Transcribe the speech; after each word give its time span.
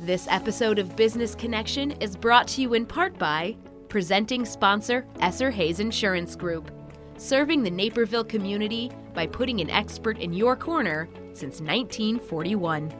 This 0.00 0.28
episode 0.28 0.78
of 0.78 0.94
Business 0.94 1.34
Connection 1.34 1.92
is 1.92 2.16
brought 2.16 2.46
to 2.48 2.60
you 2.60 2.74
in 2.74 2.84
part 2.84 3.18
by 3.18 3.56
presenting 3.88 4.44
sponsor 4.44 5.06
Esser 5.20 5.50
Hayes 5.50 5.80
Insurance 5.80 6.36
Group, 6.36 6.70
serving 7.16 7.62
the 7.62 7.70
Naperville 7.70 8.22
community 8.22 8.92
by 9.14 9.26
putting 9.26 9.62
an 9.62 9.70
expert 9.70 10.18
in 10.18 10.34
your 10.34 10.54
corner 10.54 11.08
since 11.32 11.62
1941. 11.62 12.92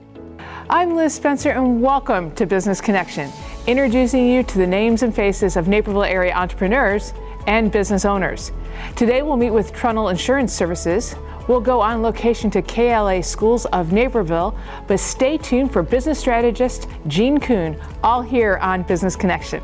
I'm 0.70 0.96
Liz 0.96 1.12
Spencer, 1.12 1.50
and 1.50 1.82
welcome 1.82 2.34
to 2.34 2.46
Business 2.46 2.80
Connection, 2.80 3.30
introducing 3.66 4.26
you 4.26 4.42
to 4.44 4.56
the 4.56 4.66
names 4.66 5.02
and 5.02 5.14
faces 5.14 5.58
of 5.58 5.68
Naperville 5.68 6.02
area 6.02 6.32
entrepreneurs 6.32 7.12
and 7.46 7.70
business 7.70 8.06
owners. 8.06 8.52
Today, 8.96 9.20
we'll 9.20 9.36
meet 9.36 9.50
with 9.50 9.74
Trunnell 9.74 10.10
Insurance 10.10 10.54
Services. 10.54 11.14
We'll 11.48 11.60
go 11.60 11.80
on 11.80 12.02
location 12.02 12.50
to 12.50 12.62
KLA 12.62 13.22
Schools 13.22 13.66
of 13.66 13.92
Naperville, 13.92 14.58
but 14.86 14.98
stay 14.98 15.38
tuned 15.38 15.72
for 15.72 15.82
business 15.82 16.18
strategist 16.18 16.88
Jean 17.06 17.38
Kuhn, 17.38 17.76
all 18.02 18.22
here 18.22 18.56
on 18.58 18.82
Business 18.82 19.14
Connection. 19.14 19.62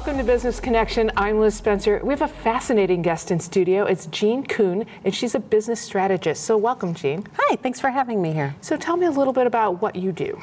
Welcome 0.00 0.16
to 0.16 0.24
Business 0.24 0.60
Connection. 0.60 1.12
I'm 1.14 1.40
Liz 1.40 1.54
Spencer. 1.54 2.00
We 2.02 2.14
have 2.14 2.22
a 2.22 2.26
fascinating 2.26 3.02
guest 3.02 3.30
in 3.30 3.38
studio. 3.38 3.84
It's 3.84 4.06
Jean 4.06 4.42
Kuhn, 4.42 4.86
and 5.04 5.14
she's 5.14 5.34
a 5.34 5.38
business 5.38 5.78
strategist. 5.78 6.44
So, 6.44 6.56
welcome, 6.56 6.94
Jean. 6.94 7.26
Hi, 7.36 7.56
thanks 7.56 7.80
for 7.80 7.90
having 7.90 8.22
me 8.22 8.32
here. 8.32 8.56
So, 8.62 8.78
tell 8.78 8.96
me 8.96 9.04
a 9.04 9.10
little 9.10 9.34
bit 9.34 9.46
about 9.46 9.82
what 9.82 9.96
you 9.96 10.10
do. 10.10 10.40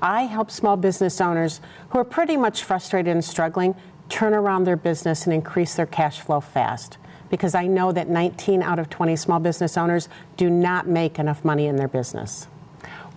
I 0.00 0.22
help 0.22 0.50
small 0.50 0.78
business 0.78 1.20
owners 1.20 1.60
who 1.90 1.98
are 1.98 2.04
pretty 2.04 2.38
much 2.38 2.64
frustrated 2.64 3.12
and 3.12 3.22
struggling 3.22 3.74
turn 4.08 4.32
around 4.32 4.64
their 4.64 4.78
business 4.78 5.26
and 5.26 5.34
increase 5.34 5.74
their 5.74 5.84
cash 5.84 6.20
flow 6.20 6.40
fast. 6.40 6.96
Because 7.28 7.54
I 7.54 7.66
know 7.66 7.92
that 7.92 8.08
19 8.08 8.62
out 8.62 8.78
of 8.78 8.88
20 8.88 9.16
small 9.16 9.38
business 9.38 9.76
owners 9.76 10.08
do 10.38 10.48
not 10.48 10.88
make 10.88 11.18
enough 11.18 11.44
money 11.44 11.66
in 11.66 11.76
their 11.76 11.88
business. 11.88 12.48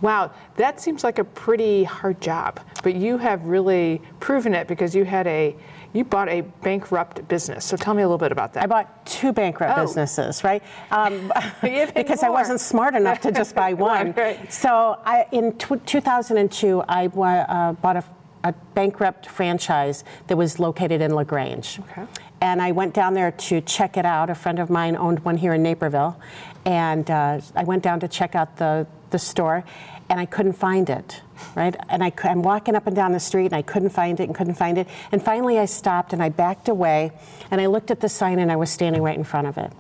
Wow, 0.02 0.32
that 0.58 0.80
seems 0.80 1.04
like 1.04 1.18
a 1.18 1.24
pretty 1.24 1.84
hard 1.84 2.22
job, 2.22 2.60
but 2.84 2.94
you 2.94 3.18
have 3.18 3.46
really 3.46 4.00
proven 4.20 4.54
it 4.54 4.68
because 4.68 4.94
you 4.94 5.06
had 5.06 5.26
a 5.26 5.56
you 5.98 6.04
bought 6.04 6.30
a 6.30 6.42
bankrupt 6.62 7.28
business. 7.28 7.66
So 7.66 7.76
tell 7.76 7.94
me 7.94 8.04
a 8.04 8.06
little 8.06 8.20
bit 8.20 8.32
about 8.32 8.54
that. 8.54 8.64
I 8.64 8.68
bought 8.68 9.06
two 9.06 9.34
bankrupt 9.34 9.78
oh. 9.78 9.82
businesses, 9.82 10.44
right? 10.44 10.62
Um, 10.92 11.34
because 11.62 12.22
more. 12.22 12.30
I 12.30 12.34
wasn't 12.34 12.62
smart 12.62 12.96
enough 12.96 13.20
to 13.22 13.32
just 13.32 13.56
buy 13.56 13.74
one. 13.94 14.14
right. 14.14 14.52
So 14.54 15.00
I, 15.04 15.26
in 15.32 15.58
t- 15.58 15.76
2002, 15.86 16.84
I 16.88 17.08
uh, 17.08 17.74
bought 17.74 17.98
a, 17.98 18.04
a, 18.44 18.54
bankrupt 18.76 19.26
franchise 19.26 20.04
that 20.28 20.38
was 20.38 20.60
located 20.60 21.02
in 21.02 21.16
LaGrange. 21.16 21.80
Okay. 21.80 22.06
And 22.42 22.62
I 22.62 22.72
went 22.72 22.94
down 22.94 23.16
there 23.16 23.32
to 23.32 23.62
check 23.62 23.98
it 23.98 24.06
out. 24.06 24.30
A 24.30 24.36
friend 24.36 24.60
of 24.60 24.70
mine 24.70 24.96
owned 24.96 25.26
one 25.26 25.38
here 25.38 25.56
in 25.56 25.64
Naperville. 25.64 26.20
And 26.66 27.10
uh, 27.10 27.42
I 27.56 27.64
went 27.64 27.82
down 27.82 28.00
to 28.02 28.08
check 28.08 28.36
out 28.36 28.58
the, 28.58 28.86
the 29.10 29.18
store 29.18 29.64
and 30.10 30.20
I 30.20 30.26
couldn't 30.26 30.54
find 30.54 30.90
it, 30.90 31.22
right? 31.56 31.76
And 31.90 32.04
I, 32.04 32.12
am 32.24 32.42
walking 32.42 32.76
up 32.76 32.88
and 32.88 32.96
down 32.96 33.12
the 33.12 33.20
street 33.20 33.48
and 33.48 33.56
I 33.56 33.62
couldn't 33.62 33.90
find 33.90 34.20
it 34.20 34.24
and 34.24 34.36
couldn't 34.36 34.56
find 34.56 34.78
it. 34.78 34.88
And 35.12 35.24
finally 35.24 35.60
I 35.60 35.66
stopped 35.66 36.14
and 36.14 36.24
I 36.24 36.30
backed 36.30 36.70
away 36.70 37.12
and 37.52 37.60
I 37.60 37.66
looked 37.66 37.92
at 37.92 38.00
the 38.00 38.10
sign 38.10 38.40
and 38.40 38.52
I 38.52 38.56
was 38.56 38.70
standing 38.70 39.02
right 39.02 39.18
in 39.18 39.24
front 39.24 39.48
of 39.48 39.58
it. 39.58 39.72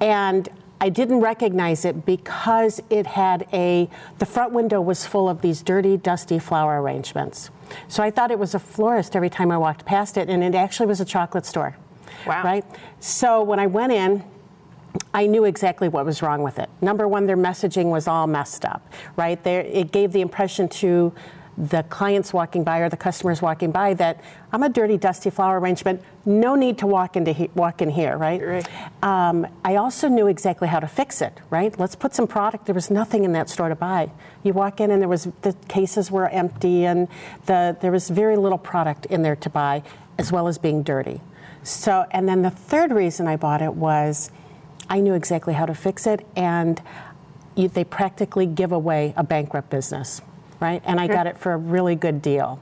And 0.00 0.48
I 0.80 0.88
didn't 0.88 1.20
recognize 1.20 1.84
it 1.84 2.06
because 2.06 2.80
it 2.88 3.06
had 3.06 3.46
a, 3.52 3.90
the 4.18 4.24
front 4.24 4.52
window 4.52 4.80
was 4.80 5.04
full 5.04 5.28
of 5.28 5.42
these 5.42 5.62
dirty, 5.62 5.98
dusty 5.98 6.38
flower 6.38 6.80
arrangements. 6.80 7.50
So 7.86 8.02
I 8.02 8.10
thought 8.10 8.30
it 8.30 8.38
was 8.38 8.54
a 8.54 8.58
florist 8.58 9.14
every 9.14 9.28
time 9.28 9.50
I 9.50 9.58
walked 9.58 9.84
past 9.84 10.16
it, 10.16 10.30
and 10.30 10.42
it 10.42 10.54
actually 10.54 10.86
was 10.86 11.00
a 11.00 11.04
chocolate 11.04 11.44
store. 11.44 11.76
Wow. 12.26 12.42
Right? 12.42 12.64
So 12.98 13.42
when 13.42 13.58
I 13.58 13.66
went 13.66 13.92
in, 13.92 14.24
I 15.12 15.26
knew 15.26 15.44
exactly 15.44 15.88
what 15.88 16.04
was 16.04 16.22
wrong 16.22 16.42
with 16.42 16.58
it. 16.58 16.68
Number 16.80 17.06
one, 17.06 17.26
their 17.26 17.36
messaging 17.36 17.86
was 17.90 18.06
all 18.08 18.26
messed 18.26 18.64
up, 18.64 18.92
right? 19.16 19.42
There, 19.42 19.62
it 19.62 19.92
gave 19.92 20.12
the 20.12 20.20
impression 20.20 20.68
to 20.68 21.12
the 21.60 21.82
clients 21.84 22.32
walking 22.32 22.64
by 22.64 22.78
or 22.78 22.88
the 22.88 22.96
customers 22.96 23.42
walking 23.42 23.70
by 23.70 23.92
that 23.94 24.20
I'm 24.50 24.62
a 24.62 24.68
dirty, 24.68 24.96
dusty 24.96 25.28
flower 25.28 25.60
arrangement. 25.60 26.02
No 26.24 26.54
need 26.54 26.78
to 26.78 26.86
walk 26.86 27.16
into 27.16 27.32
he, 27.32 27.50
walk 27.54 27.82
in 27.82 27.90
here, 27.90 28.16
right? 28.16 28.40
right. 28.40 28.68
Um, 29.02 29.46
I 29.64 29.76
also 29.76 30.08
knew 30.08 30.26
exactly 30.26 30.68
how 30.68 30.80
to 30.80 30.88
fix 30.88 31.20
it, 31.20 31.38
right? 31.50 31.78
Let's 31.78 31.94
put 31.94 32.14
some 32.14 32.26
product. 32.26 32.66
There 32.66 32.74
was 32.74 32.90
nothing 32.90 33.24
in 33.24 33.32
that 33.32 33.50
store 33.50 33.68
to 33.68 33.74
buy. 33.74 34.10
You 34.42 34.54
walk 34.54 34.80
in 34.80 34.90
and 34.90 35.02
there 35.02 35.08
was 35.08 35.24
the 35.42 35.54
cases 35.68 36.10
were 36.10 36.28
empty 36.28 36.86
and 36.86 37.08
the 37.46 37.76
there 37.80 37.92
was 37.92 38.08
very 38.08 38.36
little 38.36 38.58
product 38.58 39.06
in 39.06 39.22
there 39.22 39.36
to 39.36 39.50
buy, 39.50 39.82
as 40.18 40.32
well 40.32 40.48
as 40.48 40.56
being 40.56 40.82
dirty. 40.82 41.20
So, 41.62 42.06
and 42.10 42.26
then 42.26 42.40
the 42.40 42.50
third 42.50 42.90
reason 42.90 43.28
I 43.28 43.36
bought 43.36 43.60
it 43.60 43.74
was 43.74 44.30
I 44.90 45.00
knew 45.00 45.14
exactly 45.14 45.54
how 45.54 45.66
to 45.66 45.74
fix 45.74 46.06
it, 46.06 46.26
and 46.34 46.82
you, 47.54 47.68
they 47.68 47.84
practically 47.84 48.44
give 48.44 48.72
away 48.72 49.14
a 49.16 49.22
bankrupt 49.22 49.70
business, 49.70 50.20
right? 50.58 50.82
And 50.84 51.00
I 51.00 51.06
got 51.06 51.28
it 51.28 51.38
for 51.38 51.52
a 51.52 51.56
really 51.56 51.94
good 51.94 52.20
deal. 52.20 52.60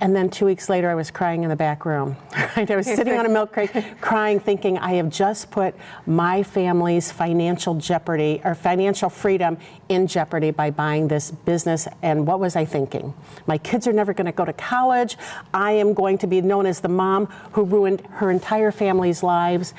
And 0.00 0.16
then 0.16 0.30
two 0.30 0.46
weeks 0.46 0.70
later, 0.70 0.88
I 0.88 0.94
was 0.94 1.10
crying 1.10 1.42
in 1.42 1.50
the 1.50 1.56
back 1.56 1.84
room. 1.84 2.16
Right? 2.56 2.68
I 2.68 2.74
was 2.74 2.86
sitting 2.86 3.16
on 3.16 3.26
a 3.26 3.28
milk 3.28 3.52
crate, 3.52 3.70
crying, 4.00 4.40
thinking, 4.40 4.76
I 4.76 4.94
have 4.94 5.08
just 5.08 5.52
put 5.52 5.72
my 6.04 6.42
family's 6.42 7.12
financial 7.12 7.76
jeopardy 7.76 8.40
or 8.42 8.56
financial 8.56 9.08
freedom 9.08 9.56
in 9.88 10.08
jeopardy 10.08 10.50
by 10.50 10.70
buying 10.70 11.06
this 11.06 11.30
business. 11.30 11.86
And 12.02 12.26
what 12.26 12.40
was 12.40 12.56
I 12.56 12.64
thinking? 12.64 13.14
My 13.46 13.56
kids 13.56 13.86
are 13.86 13.92
never 13.92 14.12
going 14.12 14.26
to 14.26 14.32
go 14.32 14.44
to 14.44 14.52
college. 14.52 15.16
I 15.54 15.72
am 15.72 15.94
going 15.94 16.18
to 16.18 16.26
be 16.26 16.40
known 16.40 16.66
as 16.66 16.80
the 16.80 16.88
mom 16.88 17.26
who 17.52 17.62
ruined 17.62 18.00
her 18.14 18.32
entire 18.32 18.72
family's 18.72 19.22
lives 19.22 19.72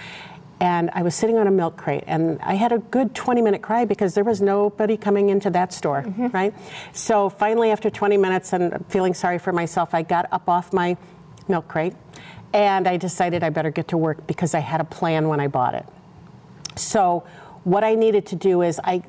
and 0.61 0.91
I 0.93 1.01
was 1.01 1.15
sitting 1.15 1.39
on 1.39 1.47
a 1.47 1.51
milk 1.51 1.75
crate, 1.75 2.03
and 2.05 2.39
I 2.43 2.53
had 2.53 2.71
a 2.71 2.77
good 2.77 3.15
20 3.15 3.41
minute 3.41 3.63
cry 3.63 3.83
because 3.83 4.13
there 4.13 4.23
was 4.23 4.41
nobody 4.41 4.95
coming 4.95 5.29
into 5.29 5.49
that 5.49 5.73
store, 5.73 6.03
mm-hmm. 6.03 6.27
right? 6.27 6.53
So 6.93 7.29
finally, 7.29 7.71
after 7.71 7.89
20 7.89 8.15
minutes 8.15 8.53
and 8.53 8.85
feeling 8.87 9.15
sorry 9.15 9.39
for 9.39 9.51
myself, 9.51 9.95
I 9.95 10.03
got 10.03 10.31
up 10.31 10.47
off 10.47 10.71
my 10.71 10.97
milk 11.47 11.67
crate 11.67 11.95
and 12.53 12.87
I 12.87 12.97
decided 12.97 13.43
I 13.43 13.49
better 13.49 13.71
get 13.71 13.87
to 13.87 13.97
work 13.97 14.27
because 14.27 14.53
I 14.53 14.59
had 14.59 14.79
a 14.79 14.83
plan 14.83 15.27
when 15.27 15.39
I 15.39 15.47
bought 15.47 15.73
it. 15.73 15.85
So 16.75 17.25
what 17.63 17.83
I 17.83 17.95
needed 17.95 18.27
to 18.27 18.35
do 18.35 18.61
is 18.61 18.79
I, 18.83 19.01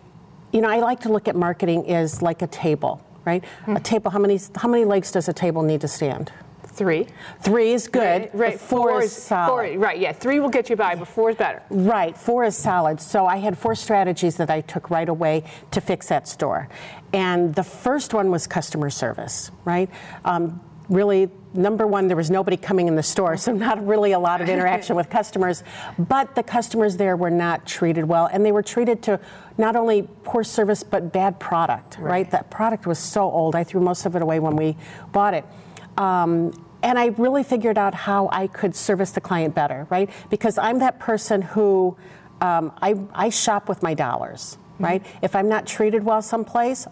you 0.52 0.62
know, 0.62 0.70
I 0.70 0.78
like 0.78 1.00
to 1.00 1.12
look 1.12 1.28
at 1.28 1.36
marketing 1.36 1.86
as 1.90 2.22
like 2.22 2.40
a 2.40 2.46
table, 2.46 3.04
right? 3.26 3.42
Mm-hmm. 3.42 3.76
A 3.76 3.80
table, 3.80 4.10
how 4.10 4.18
many, 4.18 4.40
how 4.56 4.68
many 4.68 4.86
legs 4.86 5.12
does 5.12 5.28
a 5.28 5.34
table 5.34 5.62
need 5.62 5.82
to 5.82 5.88
stand? 5.88 6.32
Three. 6.72 7.06
Three 7.40 7.72
is 7.72 7.86
good. 7.86 8.22
Right. 8.22 8.34
right. 8.34 8.60
Four, 8.60 8.90
four, 8.90 9.02
is 9.02 9.12
solid. 9.12 9.72
Four, 9.72 9.78
right. 9.78 9.98
Yeah. 9.98 10.12
Three 10.12 10.40
will 10.40 10.48
get 10.48 10.70
you 10.70 10.76
by, 10.76 10.94
but 10.94 11.06
four 11.06 11.30
is 11.30 11.36
better. 11.36 11.62
Right. 11.70 12.16
Four 12.16 12.44
is 12.44 12.56
solid. 12.56 13.00
So 13.00 13.26
I 13.26 13.36
had 13.36 13.58
four 13.58 13.74
strategies 13.74 14.36
that 14.38 14.50
I 14.50 14.62
took 14.62 14.90
right 14.90 15.08
away 15.08 15.44
to 15.70 15.80
fix 15.80 16.08
that 16.08 16.26
store, 16.26 16.68
and 17.12 17.54
the 17.54 17.64
first 17.64 18.14
one 18.14 18.30
was 18.30 18.46
customer 18.46 18.90
service. 18.90 19.50
Right. 19.64 19.90
Um, 20.24 20.60
really 20.88 21.30
number 21.54 21.86
one 21.86 22.08
there 22.08 22.16
was 22.16 22.30
nobody 22.30 22.56
coming 22.56 22.88
in 22.88 22.96
the 22.96 23.02
store 23.02 23.36
so 23.36 23.52
not 23.52 23.84
really 23.86 24.12
a 24.12 24.18
lot 24.18 24.40
of 24.40 24.48
interaction 24.48 24.96
with 24.96 25.08
customers 25.08 25.62
but 25.98 26.34
the 26.34 26.42
customers 26.42 26.96
there 26.96 27.16
were 27.16 27.30
not 27.30 27.66
treated 27.66 28.04
well 28.04 28.28
and 28.32 28.44
they 28.44 28.52
were 28.52 28.62
treated 28.62 29.02
to 29.02 29.18
not 29.58 29.76
only 29.76 30.08
poor 30.24 30.42
service 30.42 30.82
but 30.82 31.12
bad 31.12 31.38
product 31.38 31.98
right, 31.98 32.10
right? 32.10 32.30
that 32.30 32.50
product 32.50 32.86
was 32.86 32.98
so 32.98 33.22
old 33.22 33.54
i 33.54 33.62
threw 33.62 33.80
most 33.80 34.06
of 34.06 34.16
it 34.16 34.22
away 34.22 34.40
when 34.40 34.56
we 34.56 34.76
bought 35.12 35.34
it 35.34 35.44
um, 35.96 36.52
and 36.82 36.98
I 36.98 37.06
really 37.06 37.44
figured 37.44 37.78
out 37.78 37.94
how 37.94 38.28
I 38.32 38.48
could 38.48 38.74
service 38.74 39.12
the 39.12 39.20
client 39.20 39.54
better, 39.54 39.86
right? 39.90 40.10
Because 40.30 40.58
I'm 40.58 40.80
that 40.80 40.98
person 40.98 41.42
who 41.42 41.96
um, 42.40 42.72
I, 42.82 42.96
I 43.14 43.28
shop 43.28 43.68
with 43.68 43.82
my 43.82 43.94
dollars, 43.94 44.58
mm-hmm. 44.74 44.84
right? 44.84 45.06
If 45.22 45.36
I'm 45.36 45.48
not 45.48 45.66
treated 45.66 46.04
well 46.04 46.22
someplace, 46.22 46.86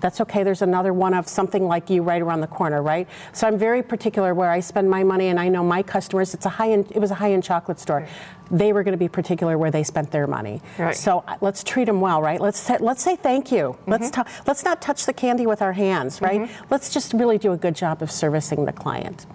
that's 0.00 0.20
okay. 0.20 0.42
There's 0.42 0.62
another 0.62 0.92
one 0.92 1.14
of 1.14 1.28
something 1.28 1.66
like 1.66 1.90
you 1.90 2.02
right 2.02 2.20
around 2.22 2.40
the 2.40 2.46
corner, 2.46 2.82
right? 2.82 3.08
So 3.32 3.46
I'm 3.46 3.58
very 3.58 3.82
particular 3.82 4.34
where 4.34 4.50
I 4.50 4.60
spend 4.60 4.90
my 4.90 5.04
money, 5.04 5.28
and 5.28 5.38
I 5.38 5.48
know 5.48 5.64
my 5.64 5.82
customers. 5.82 6.34
It's 6.34 6.46
a 6.46 6.50
high 6.50 6.70
end. 6.70 6.90
It 6.92 6.98
was 6.98 7.10
a 7.10 7.14
high 7.14 7.32
end 7.32 7.44
chocolate 7.44 7.78
store. 7.78 8.00
Right. 8.00 8.08
They 8.50 8.72
were 8.72 8.82
going 8.84 8.92
to 8.92 8.98
be 8.98 9.08
particular 9.08 9.58
where 9.58 9.70
they 9.70 9.82
spent 9.82 10.10
their 10.10 10.26
money. 10.26 10.62
Right. 10.78 10.94
So 10.94 11.24
uh, 11.26 11.36
let's 11.40 11.64
treat 11.64 11.84
them 11.84 12.00
well, 12.00 12.22
right? 12.22 12.40
Let's 12.40 12.58
say, 12.58 12.76
let's 12.78 13.02
say 13.02 13.16
thank 13.16 13.50
you. 13.50 13.76
Mm-hmm. 13.86 13.90
Let's 13.90 14.46
let's 14.46 14.64
not 14.64 14.80
touch 14.82 15.06
the 15.06 15.12
candy 15.12 15.46
with 15.46 15.62
our 15.62 15.72
hands, 15.72 16.20
right? 16.20 16.42
Mm-hmm. 16.42 16.66
Let's 16.70 16.92
just 16.92 17.12
really 17.12 17.38
do 17.38 17.52
a 17.52 17.56
good 17.56 17.74
job 17.74 18.02
of 18.02 18.10
servicing 18.10 18.64
the 18.64 18.72
client. 18.72 19.26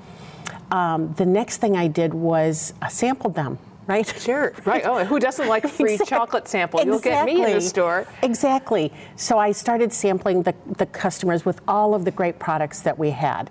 Um, 0.71 1.13
the 1.13 1.25
next 1.25 1.57
thing 1.57 1.75
I 1.75 1.87
did 1.87 2.13
was 2.13 2.73
uh, 2.81 2.87
sampled 2.87 3.35
them 3.35 3.57
right? 3.87 4.07
Sure, 4.19 4.53
right. 4.65 4.83
Oh, 4.85 5.03
who 5.03 5.19
doesn't 5.19 5.47
like 5.47 5.63
a 5.63 5.69
free 5.69 5.93
exactly. 5.93 6.17
chocolate 6.17 6.47
sample? 6.47 6.83
You'll 6.83 6.99
get 6.99 7.25
me 7.25 7.43
in 7.43 7.51
the 7.51 7.61
store. 7.61 8.07
Exactly. 8.23 8.93
So 9.15 9.37
I 9.37 9.51
started 9.51 9.91
sampling 9.93 10.43
the, 10.43 10.55
the 10.77 10.85
customers 10.85 11.45
with 11.45 11.61
all 11.67 11.93
of 11.93 12.05
the 12.05 12.11
great 12.11 12.39
products 12.39 12.81
that 12.81 12.97
we 12.97 13.11
had, 13.11 13.49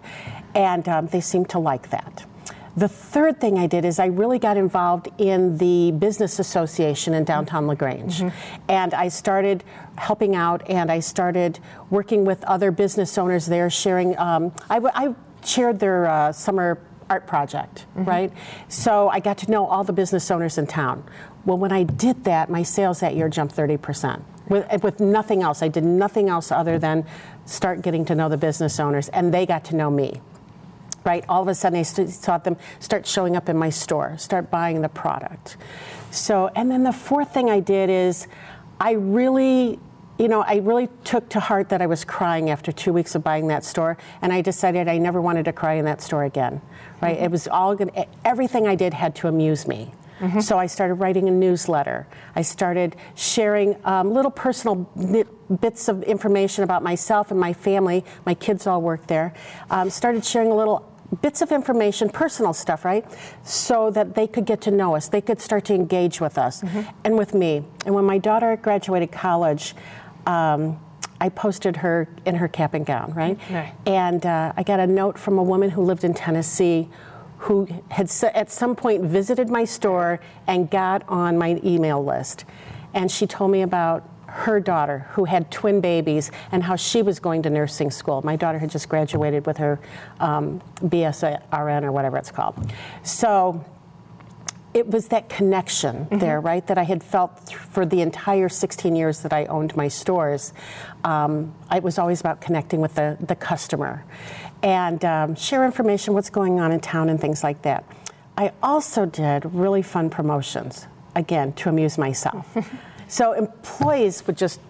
and 0.54 0.88
um, 0.88 1.06
they 1.08 1.20
seemed 1.20 1.48
to 1.50 1.58
like 1.58 1.90
that. 1.90 2.24
The 2.76 2.88
third 2.88 3.40
thing 3.40 3.58
I 3.58 3.66
did 3.66 3.84
is 3.84 3.98
I 3.98 4.06
really 4.06 4.38
got 4.38 4.56
involved 4.56 5.08
in 5.18 5.58
the 5.58 5.90
business 5.92 6.38
association 6.38 7.14
in 7.14 7.24
downtown 7.24 7.66
LaGrange. 7.66 8.20
Mm-hmm. 8.20 8.62
And 8.68 8.94
I 8.94 9.08
started 9.08 9.64
helping 9.96 10.36
out 10.36 10.68
and 10.70 10.90
I 10.90 11.00
started 11.00 11.58
working 11.90 12.24
with 12.24 12.44
other 12.44 12.70
business 12.70 13.18
owners 13.18 13.46
there, 13.46 13.68
sharing. 13.70 14.16
Um, 14.18 14.52
I, 14.70 14.80
I 14.94 15.14
chaired 15.42 15.80
their 15.80 16.06
uh, 16.06 16.32
summer 16.32 16.80
art 17.10 17.26
project, 17.26 17.86
mm-hmm. 17.90 18.04
right? 18.04 18.32
So 18.68 19.08
I 19.08 19.20
got 19.20 19.36
to 19.38 19.50
know 19.50 19.66
all 19.66 19.84
the 19.84 19.92
business 19.92 20.30
owners 20.30 20.56
in 20.56 20.66
town. 20.66 21.04
Well, 21.44 21.58
when 21.58 21.72
I 21.72 21.82
did 21.82 22.24
that, 22.24 22.48
my 22.48 22.62
sales 22.62 23.00
that 23.00 23.16
year 23.16 23.28
jumped 23.28 23.54
30%. 23.54 24.22
With, 24.48 24.82
with 24.82 25.00
nothing 25.00 25.42
else. 25.42 25.62
I 25.62 25.68
did 25.68 25.84
nothing 25.84 26.28
else 26.28 26.50
other 26.50 26.78
than 26.78 27.06
start 27.44 27.82
getting 27.82 28.04
to 28.06 28.14
know 28.14 28.28
the 28.28 28.36
business 28.36 28.80
owners, 28.80 29.08
and 29.10 29.32
they 29.32 29.46
got 29.46 29.64
to 29.66 29.76
know 29.76 29.90
me. 29.90 30.20
Right? 31.04 31.24
All 31.28 31.40
of 31.40 31.48
a 31.48 31.54
sudden, 31.54 31.78
I 31.78 31.82
saw 31.82 32.38
them 32.38 32.56
start 32.78 33.06
showing 33.06 33.36
up 33.36 33.48
in 33.48 33.56
my 33.56 33.70
store, 33.70 34.16
start 34.18 34.50
buying 34.50 34.82
the 34.82 34.88
product. 34.88 35.56
So, 36.10 36.50
and 36.56 36.70
then 36.70 36.82
the 36.82 36.92
fourth 36.92 37.32
thing 37.32 37.48
I 37.48 37.60
did 37.60 37.90
is 37.90 38.26
I 38.80 38.92
really 38.92 39.78
you 40.20 40.28
know, 40.28 40.42
I 40.42 40.56
really 40.56 40.90
took 41.04 41.30
to 41.30 41.40
heart 41.40 41.70
that 41.70 41.80
I 41.80 41.86
was 41.86 42.04
crying 42.04 42.50
after 42.50 42.72
two 42.72 42.92
weeks 42.92 43.14
of 43.14 43.24
buying 43.24 43.46
that 43.46 43.64
store, 43.64 43.96
and 44.20 44.34
I 44.34 44.42
decided 44.42 44.86
I 44.86 44.98
never 44.98 45.20
wanted 45.20 45.46
to 45.46 45.52
cry 45.52 45.74
in 45.74 45.86
that 45.86 46.02
store 46.02 46.24
again. 46.24 46.60
Right? 47.00 47.16
Mm-hmm. 47.16 47.24
It 47.24 47.30
was 47.30 47.48
all 47.48 47.74
good. 47.74 47.90
Everything 48.22 48.66
I 48.68 48.74
did 48.74 48.92
had 48.92 49.14
to 49.16 49.28
amuse 49.28 49.66
me. 49.66 49.92
Mm-hmm. 50.20 50.40
So 50.40 50.58
I 50.58 50.66
started 50.66 50.96
writing 50.96 51.28
a 51.28 51.30
newsletter. 51.30 52.06
I 52.36 52.42
started 52.42 52.96
sharing 53.14 53.74
um, 53.86 54.12
little 54.12 54.30
personal 54.30 54.74
bits 55.60 55.88
of 55.88 56.02
information 56.02 56.64
about 56.64 56.82
myself 56.82 57.30
and 57.30 57.40
my 57.40 57.54
family. 57.54 58.04
My 58.26 58.34
kids 58.34 58.66
all 58.66 58.82
work 58.82 59.06
there. 59.06 59.32
Um, 59.70 59.88
started 59.88 60.22
sharing 60.22 60.50
little 60.50 60.86
bits 61.22 61.40
of 61.40 61.50
information, 61.50 62.10
personal 62.10 62.52
stuff, 62.52 62.84
right? 62.84 63.04
So 63.42 63.90
that 63.92 64.14
they 64.14 64.26
could 64.26 64.44
get 64.44 64.60
to 64.62 64.70
know 64.70 64.94
us. 64.94 65.08
They 65.08 65.22
could 65.22 65.40
start 65.40 65.64
to 65.66 65.74
engage 65.74 66.20
with 66.20 66.36
us 66.36 66.60
mm-hmm. 66.60 66.82
and 67.04 67.16
with 67.16 67.32
me. 67.32 67.64
And 67.86 67.94
when 67.94 68.04
my 68.04 68.18
daughter 68.18 68.56
graduated 68.56 69.10
college, 69.10 69.74
um, 70.26 70.78
I 71.20 71.28
posted 71.28 71.76
her 71.76 72.08
in 72.24 72.34
her 72.36 72.48
cap 72.48 72.74
and 72.74 72.86
gown, 72.86 73.12
right? 73.12 73.38
right. 73.50 73.74
And 73.86 74.24
uh, 74.24 74.52
I 74.56 74.62
got 74.62 74.80
a 74.80 74.86
note 74.86 75.18
from 75.18 75.38
a 75.38 75.42
woman 75.42 75.70
who 75.70 75.82
lived 75.82 76.04
in 76.04 76.14
Tennessee 76.14 76.88
who 77.40 77.66
had 77.90 78.10
at 78.34 78.50
some 78.50 78.76
point 78.76 79.02
visited 79.02 79.48
my 79.48 79.64
store 79.64 80.20
and 80.46 80.70
got 80.70 81.02
on 81.08 81.38
my 81.38 81.58
email 81.64 82.04
list. 82.04 82.44
And 82.92 83.10
she 83.10 83.26
told 83.26 83.50
me 83.50 83.62
about 83.62 84.06
her 84.26 84.60
daughter 84.60 85.06
who 85.12 85.24
had 85.24 85.50
twin 85.50 85.80
babies 85.80 86.30
and 86.52 86.62
how 86.62 86.76
she 86.76 87.02
was 87.02 87.18
going 87.18 87.42
to 87.42 87.50
nursing 87.50 87.90
school. 87.90 88.22
My 88.22 88.36
daughter 88.36 88.58
had 88.58 88.70
just 88.70 88.88
graduated 88.88 89.46
with 89.46 89.56
her 89.56 89.80
um, 90.20 90.62
BSRN 90.82 91.82
or 91.82 91.92
whatever 91.92 92.16
it's 92.18 92.30
called. 92.30 92.72
So 93.02 93.64
it 94.72 94.88
was 94.88 95.08
that 95.08 95.28
connection 95.28 96.04
mm-hmm. 96.04 96.18
there, 96.18 96.40
right, 96.40 96.66
that 96.68 96.78
I 96.78 96.84
had 96.84 97.02
felt 97.02 97.46
th- 97.46 97.58
for 97.58 97.84
the 97.84 98.00
entire 98.00 98.48
16 98.48 98.94
years 98.94 99.20
that 99.20 99.32
I 99.32 99.46
owned 99.46 99.76
my 99.76 99.88
stores. 99.88 100.52
Um, 101.02 101.54
it 101.72 101.82
was 101.82 101.98
always 101.98 102.20
about 102.20 102.40
connecting 102.40 102.80
with 102.80 102.94
the, 102.94 103.16
the 103.20 103.34
customer 103.34 104.04
and 104.62 105.04
um, 105.04 105.34
share 105.34 105.64
information, 105.64 106.14
what's 106.14 106.30
going 106.30 106.60
on 106.60 106.70
in 106.70 106.80
town, 106.80 107.08
and 107.08 107.20
things 107.20 107.42
like 107.42 107.62
that. 107.62 107.84
I 108.36 108.52
also 108.62 109.06
did 109.06 109.44
really 109.46 109.82
fun 109.82 110.10
promotions, 110.10 110.86
again, 111.16 111.52
to 111.54 111.68
amuse 111.68 111.98
myself. 111.98 112.56
so 113.08 113.32
employees 113.32 114.26
would 114.26 114.36
just 114.36 114.60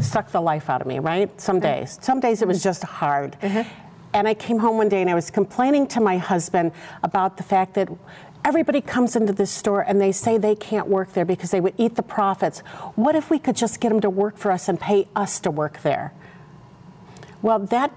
suck 0.00 0.32
the 0.32 0.40
life 0.40 0.68
out 0.68 0.80
of 0.80 0.86
me, 0.86 0.98
right? 0.98 1.40
Some 1.40 1.60
days. 1.60 1.98
Some 2.00 2.20
days 2.20 2.42
it 2.42 2.48
was 2.48 2.62
just 2.62 2.82
hard. 2.82 3.36
Mm-hmm. 3.40 3.68
And 4.14 4.28
I 4.28 4.34
came 4.34 4.58
home 4.58 4.76
one 4.76 4.88
day 4.88 5.00
and 5.00 5.10
I 5.10 5.14
was 5.14 5.30
complaining 5.30 5.86
to 5.88 6.00
my 6.00 6.18
husband 6.18 6.72
about 7.02 7.36
the 7.36 7.42
fact 7.42 7.74
that 7.74 7.88
everybody 8.44 8.80
comes 8.80 9.16
into 9.16 9.32
this 9.32 9.50
store 9.50 9.80
and 9.80 10.00
they 10.00 10.12
say 10.12 10.36
they 10.36 10.54
can't 10.54 10.86
work 10.86 11.14
there 11.14 11.24
because 11.24 11.50
they 11.50 11.60
would 11.60 11.74
eat 11.78 11.96
the 11.96 12.02
profits. 12.02 12.60
What 12.94 13.16
if 13.16 13.30
we 13.30 13.38
could 13.38 13.56
just 13.56 13.80
get 13.80 13.88
them 13.88 14.00
to 14.00 14.10
work 14.10 14.36
for 14.36 14.52
us 14.52 14.68
and 14.68 14.78
pay 14.78 15.08
us 15.16 15.40
to 15.40 15.50
work 15.50 15.82
there? 15.82 16.12
Well, 17.42 17.58
that 17.58 17.92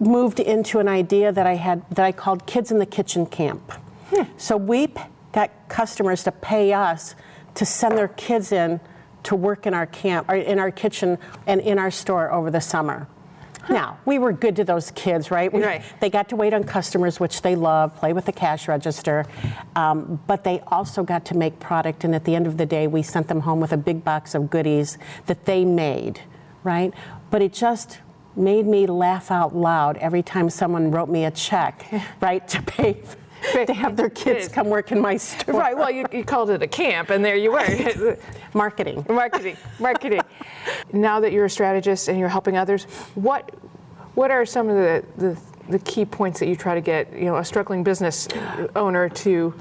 moved 0.00 0.40
into 0.40 0.80
an 0.80 0.88
idea 0.88 1.30
that 1.30 1.46
I 1.46 1.54
had 1.54 1.88
that 1.90 2.04
I 2.04 2.12
called 2.12 2.46
Kids 2.46 2.72
in 2.72 2.78
the 2.78 2.86
Kitchen 2.86 3.26
Camp. 3.26 3.70
Hmm. 4.10 4.24
So 4.36 4.56
we 4.56 4.92
got 5.32 5.50
customers 5.68 6.24
to 6.24 6.32
pay 6.32 6.72
us 6.72 7.14
to 7.54 7.64
send 7.64 7.96
their 7.96 8.08
kids 8.08 8.52
in 8.52 8.80
to 9.24 9.36
work 9.36 9.66
in 9.66 9.74
our 9.74 9.86
camp 9.86 10.28
or 10.28 10.34
in 10.34 10.58
our 10.58 10.70
kitchen 10.70 11.18
and 11.46 11.60
in 11.60 11.78
our 11.78 11.90
store 11.90 12.32
over 12.32 12.50
the 12.50 12.60
summer. 12.60 13.06
Now, 13.70 13.98
we 14.04 14.18
were 14.18 14.32
good 14.32 14.56
to 14.56 14.64
those 14.64 14.90
kids, 14.90 15.30
right? 15.30 15.52
We, 15.52 15.62
right? 15.62 15.82
They 16.00 16.10
got 16.10 16.28
to 16.30 16.36
wait 16.36 16.52
on 16.52 16.64
customers, 16.64 17.20
which 17.20 17.42
they 17.42 17.54
love, 17.54 17.94
play 17.96 18.12
with 18.12 18.26
the 18.26 18.32
cash 18.32 18.68
register, 18.68 19.24
um, 19.76 20.20
but 20.26 20.44
they 20.44 20.60
also 20.66 21.02
got 21.02 21.24
to 21.26 21.36
make 21.36 21.58
product. 21.60 22.04
And 22.04 22.14
at 22.14 22.24
the 22.24 22.34
end 22.34 22.46
of 22.46 22.56
the 22.56 22.66
day, 22.66 22.86
we 22.86 23.02
sent 23.02 23.28
them 23.28 23.40
home 23.40 23.60
with 23.60 23.72
a 23.72 23.76
big 23.76 24.04
box 24.04 24.34
of 24.34 24.50
goodies 24.50 24.98
that 25.26 25.44
they 25.44 25.64
made, 25.64 26.20
right? 26.64 26.92
But 27.30 27.42
it 27.42 27.52
just 27.52 28.00
made 28.34 28.66
me 28.66 28.86
laugh 28.86 29.30
out 29.30 29.54
loud 29.54 29.96
every 29.98 30.22
time 30.22 30.50
someone 30.50 30.90
wrote 30.90 31.08
me 31.08 31.24
a 31.24 31.30
check, 31.30 31.86
right, 32.20 32.46
to 32.48 32.62
pay 32.62 33.02
to 33.66 33.74
have 33.74 33.96
their 33.96 34.10
kids 34.10 34.48
come 34.48 34.68
work 34.68 34.92
in 34.92 35.00
my 35.00 35.16
store. 35.16 35.58
Right. 35.58 35.76
Well, 35.76 35.90
you, 35.90 36.06
you 36.12 36.24
called 36.24 36.50
it 36.50 36.62
a 36.62 36.66
camp, 36.66 37.10
and 37.10 37.24
there 37.24 37.36
you 37.36 37.52
were. 37.52 38.18
marketing. 38.54 39.04
Marketing. 39.08 39.56
Marketing. 39.78 40.20
Now 40.92 41.20
that 41.20 41.32
you're 41.32 41.46
a 41.46 41.50
strategist 41.50 42.08
and 42.08 42.18
you're 42.18 42.28
helping 42.28 42.56
others, 42.56 42.84
what 43.14 43.50
what 44.14 44.30
are 44.30 44.44
some 44.44 44.68
of 44.68 44.76
the, 44.76 45.04
the 45.16 45.40
the 45.68 45.78
key 45.78 46.04
points 46.04 46.40
that 46.40 46.48
you 46.48 46.56
try 46.56 46.74
to 46.74 46.80
get 46.80 47.12
you 47.12 47.24
know 47.24 47.36
a 47.36 47.44
struggling 47.44 47.82
business 47.82 48.28
owner 48.76 49.08
to 49.08 49.54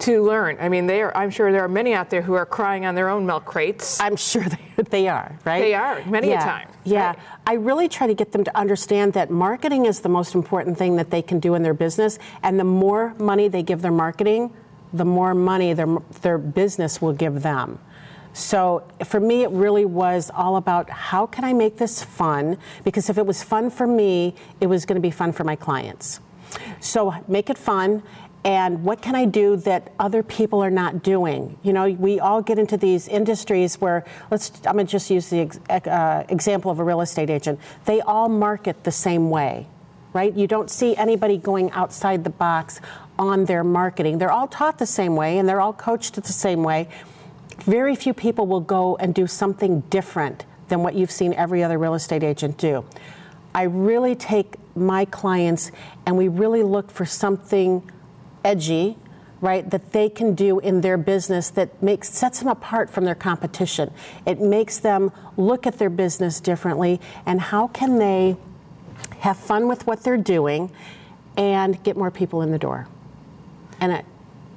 to 0.00 0.22
learn. 0.22 0.56
I 0.60 0.68
mean, 0.68 0.86
they 0.86 1.02
are, 1.02 1.14
I'm 1.16 1.30
sure 1.30 1.52
there 1.52 1.64
are 1.64 1.68
many 1.68 1.92
out 1.92 2.10
there 2.10 2.22
who 2.22 2.34
are 2.34 2.46
crying 2.46 2.86
on 2.86 2.94
their 2.94 3.08
own 3.08 3.26
milk 3.26 3.44
crates. 3.44 4.00
I'm 4.00 4.16
sure 4.16 4.42
they, 4.42 4.82
they 4.88 5.08
are, 5.08 5.38
right? 5.44 5.60
They 5.60 5.74
are, 5.74 6.04
many 6.06 6.28
yeah. 6.28 6.40
a 6.40 6.44
time. 6.44 6.68
Yeah. 6.84 7.06
Right? 7.08 7.18
I 7.46 7.52
really 7.54 7.88
try 7.88 8.06
to 8.06 8.14
get 8.14 8.32
them 8.32 8.44
to 8.44 8.56
understand 8.56 9.12
that 9.14 9.30
marketing 9.30 9.86
is 9.86 10.00
the 10.00 10.08
most 10.08 10.34
important 10.34 10.78
thing 10.78 10.96
that 10.96 11.10
they 11.10 11.22
can 11.22 11.38
do 11.38 11.54
in 11.54 11.62
their 11.62 11.74
business. 11.74 12.18
And 12.42 12.58
the 12.58 12.64
more 12.64 13.14
money 13.18 13.48
they 13.48 13.62
give 13.62 13.82
their 13.82 13.92
marketing, 13.92 14.54
the 14.92 15.04
more 15.04 15.34
money 15.34 15.72
their, 15.72 15.98
their 16.22 16.38
business 16.38 17.00
will 17.00 17.12
give 17.12 17.42
them. 17.42 17.78
So 18.32 18.84
for 19.04 19.20
me, 19.20 19.42
it 19.42 19.50
really 19.50 19.84
was 19.84 20.30
all 20.34 20.56
about 20.56 20.88
how 20.88 21.26
can 21.26 21.44
I 21.44 21.52
make 21.52 21.78
this 21.78 22.02
fun? 22.02 22.58
Because 22.84 23.10
if 23.10 23.18
it 23.18 23.26
was 23.26 23.42
fun 23.42 23.70
for 23.70 23.86
me, 23.86 24.34
it 24.60 24.66
was 24.66 24.84
going 24.84 24.96
to 24.96 25.02
be 25.02 25.10
fun 25.10 25.32
for 25.32 25.44
my 25.44 25.56
clients. 25.56 26.20
So 26.80 27.14
make 27.28 27.50
it 27.50 27.58
fun 27.58 28.02
and 28.44 28.84
what 28.84 29.02
can 29.02 29.14
I 29.14 29.26
do 29.26 29.56
that 29.56 29.92
other 29.98 30.22
people 30.22 30.62
are 30.64 30.70
not 30.70 31.02
doing? 31.02 31.58
You 31.62 31.74
know, 31.74 31.90
we 31.90 32.20
all 32.20 32.40
get 32.40 32.58
into 32.58 32.78
these 32.78 33.06
industries 33.06 33.80
where 33.80 34.04
let's. 34.30 34.50
I'm 34.66 34.78
to 34.78 34.84
just 34.84 35.10
use 35.10 35.28
the 35.28 35.50
uh, 35.68 36.24
example 36.28 36.70
of 36.70 36.78
a 36.78 36.84
real 36.84 37.02
estate 37.02 37.28
agent. 37.28 37.60
They 37.84 38.00
all 38.00 38.30
market 38.30 38.84
the 38.84 38.92
same 38.92 39.28
way, 39.28 39.66
right? 40.14 40.32
You 40.32 40.46
don't 40.46 40.70
see 40.70 40.96
anybody 40.96 41.36
going 41.36 41.70
outside 41.72 42.24
the 42.24 42.30
box 42.30 42.80
on 43.18 43.44
their 43.44 43.62
marketing. 43.62 44.16
They're 44.16 44.32
all 44.32 44.48
taught 44.48 44.78
the 44.78 44.86
same 44.86 45.16
way, 45.16 45.36
and 45.36 45.46
they're 45.46 45.60
all 45.60 45.74
coached 45.74 46.14
the 46.14 46.32
same 46.32 46.62
way. 46.62 46.88
Very 47.64 47.94
few 47.94 48.14
people 48.14 48.46
will 48.46 48.60
go 48.60 48.96
and 48.96 49.14
do 49.14 49.26
something 49.26 49.80
different 49.90 50.44
than 50.68 50.82
what 50.82 50.94
you've 50.94 51.10
seen 51.10 51.34
every 51.34 51.62
other 51.62 51.78
real 51.78 51.94
estate 51.94 52.22
agent 52.22 52.56
do. 52.56 52.84
I 53.54 53.64
really 53.64 54.14
take 54.14 54.54
my 54.76 55.04
clients 55.04 55.70
and 56.06 56.16
we 56.16 56.28
really 56.28 56.62
look 56.62 56.90
for 56.90 57.04
something 57.04 57.90
edgy, 58.44 58.96
right, 59.40 59.68
that 59.70 59.92
they 59.92 60.08
can 60.08 60.34
do 60.34 60.58
in 60.60 60.80
their 60.80 60.96
business 60.96 61.50
that 61.50 61.82
makes 61.82 62.08
sets 62.08 62.38
them 62.38 62.48
apart 62.48 62.88
from 62.88 63.04
their 63.04 63.14
competition. 63.14 63.92
It 64.24 64.40
makes 64.40 64.78
them 64.78 65.12
look 65.36 65.66
at 65.66 65.78
their 65.78 65.90
business 65.90 66.40
differently 66.40 67.00
and 67.26 67.40
how 67.40 67.68
can 67.68 67.98
they 67.98 68.36
have 69.18 69.36
fun 69.36 69.68
with 69.68 69.86
what 69.86 70.02
they're 70.02 70.16
doing 70.16 70.70
and 71.36 71.82
get 71.82 71.96
more 71.96 72.10
people 72.10 72.42
in 72.42 72.52
the 72.52 72.58
door. 72.58 72.86
And, 73.80 74.02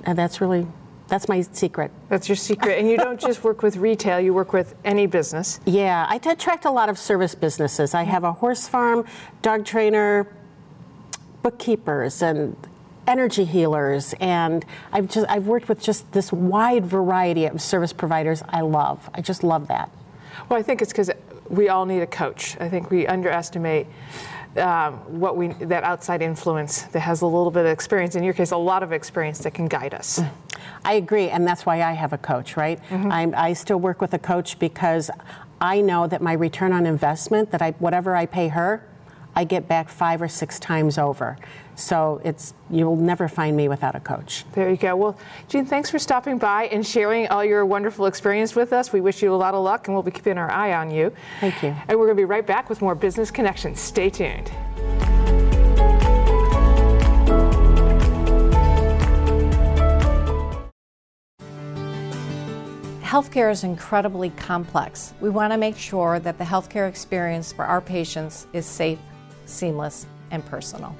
and 0.04 0.18
that's 0.18 0.40
really 0.40 0.68
that's 1.14 1.30
my 1.30 1.42
secret. 1.42 1.92
That's 2.10 2.28
your 2.28 2.36
secret. 2.36 2.80
And 2.80 2.90
you 2.90 2.98
don't 2.98 3.20
just 3.20 3.44
work 3.44 3.62
with 3.62 3.78
retail, 3.78 4.20
you 4.20 4.34
work 4.34 4.52
with 4.52 4.74
any 4.84 5.06
business. 5.06 5.60
Yeah, 5.64 6.08
I 6.10 6.16
attract 6.16 6.66
a 6.66 6.72
lot 6.72 6.90
of 6.90 6.98
service 6.98 7.36
businesses. 7.36 7.94
I 7.94 8.02
have 8.02 8.24
a 8.24 8.32
horse 8.32 8.68
farm, 8.68 9.06
dog 9.44 9.64
trainer, 9.64 10.28
bookkeepers, 11.44 12.24
and 12.24 12.56
energy 13.06 13.46
healers 13.46 14.16
and 14.22 14.66
I've 14.92 15.08
just 15.08 15.30
I've 15.30 15.46
worked 15.46 15.70
with 15.70 15.84
just 15.84 16.12
this 16.14 16.32
wide 16.32 16.86
variety 16.86 17.46
of 17.46 17.62
service 17.62 17.94
providers 17.94 18.42
I 18.50 18.62
love. 18.62 19.08
I 19.14 19.22
just 19.22 19.44
love 19.44 19.68
that. 19.68 19.92
Well, 20.50 20.58
I 20.58 20.64
think 20.64 20.82
it's 20.82 20.92
because 20.92 21.12
we 21.48 21.70
all 21.70 21.86
need 21.86 22.00
a 22.00 22.08
coach. 22.08 22.58
I 22.60 22.70
think 22.70 22.90
we 22.90 23.06
underestimate 23.06 23.86
um, 24.58 24.94
what 25.20 25.36
we 25.36 25.50
that 25.50 25.84
outside 25.84 26.22
influence 26.22 26.84
that 26.84 27.02
has 27.02 27.22
a 27.22 27.26
little 27.26 27.52
bit 27.52 27.66
of 27.66 27.72
experience. 27.72 28.16
In 28.16 28.24
your 28.24 28.34
case, 28.34 28.52
a 28.52 28.58
lot 28.58 28.84
of 28.84 28.92
experience 28.92 29.40
that 29.40 29.54
can 29.54 29.68
guide 29.68 29.94
us. 29.94 30.22
I 30.86 30.94
agree, 30.94 31.30
and 31.30 31.48
that's 31.48 31.66
why 31.66 31.82
I 31.82 31.94
have 31.94 32.14
a 32.14 32.18
coach. 32.18 32.58
Right? 32.58 32.80
Mm-hmm. 32.90 33.34
i 33.36 33.54
still 33.54 33.80
work 33.80 34.02
with 34.02 34.14
a 34.14 34.20
coach 34.20 34.60
because 34.60 35.10
I 35.62 35.82
know 35.82 36.08
that 36.08 36.22
my 36.22 36.34
return 36.34 36.74
on 36.74 36.86
investment, 36.86 37.52
that 37.52 37.62
I 37.62 37.72
whatever 37.80 38.16
I 38.16 38.26
pay 38.26 38.50
her, 38.50 38.84
I 39.36 39.44
get 39.46 39.68
back 39.68 39.90
five 39.90 40.22
or 40.22 40.28
six 40.28 40.60
times 40.60 40.98
over. 40.98 41.38
So 41.76 42.22
it's 42.24 42.54
you'll 42.70 42.96
never 42.96 43.28
find 43.28 43.58
me 43.58 43.68
without 43.68 43.96
a 43.96 44.00
coach. 44.00 44.46
There 44.54 44.70
you 44.70 44.78
go. 44.78 44.96
Well, 44.96 45.18
Jean, 45.48 45.66
thanks 45.66 45.90
for 45.90 45.98
stopping 45.98 46.38
by 46.38 46.66
and 46.66 46.86
sharing 46.86 47.28
all 47.30 47.44
your 47.44 47.66
wonderful 47.66 48.06
experience 48.06 48.56
with 48.56 48.74
us. 48.74 48.94
We 48.94 49.02
wish 49.02 49.24
you 49.24 49.34
a 49.34 49.36
lot 49.36 49.54
of 49.54 49.64
luck, 49.64 49.88
and 49.88 49.96
we'll 49.96 50.04
be 50.04 50.12
keeping 50.12 50.38
our 50.38 50.52
eye 50.52 50.74
on 50.74 50.92
you. 50.92 51.12
Thank 51.40 51.64
you. 51.64 51.76
And 51.88 51.98
we're 51.98 52.06
going 52.06 52.18
to 52.18 52.22
be 52.22 52.26
right 52.26 52.46
back 52.46 52.70
with 52.70 52.82
more 52.82 52.96
business 52.96 53.32
connections. 53.32 53.80
Stay 53.80 54.10
tuned. 54.10 54.52
Healthcare 63.14 63.52
is 63.52 63.64
incredibly 63.64 64.32
complex. 64.32 65.14
We 65.22 65.30
want 65.30 65.54
to 65.54 65.58
make 65.60 65.78
sure 65.78 66.18
that 66.22 66.40
the 66.40 66.44
healthcare 66.44 66.90
experience 66.90 67.54
for 67.54 67.64
our 67.64 67.80
patients 67.80 68.48
is 68.54 68.66
safe, 68.66 68.98
seamless, 69.46 70.08
and 70.32 70.44
personal. 70.44 70.96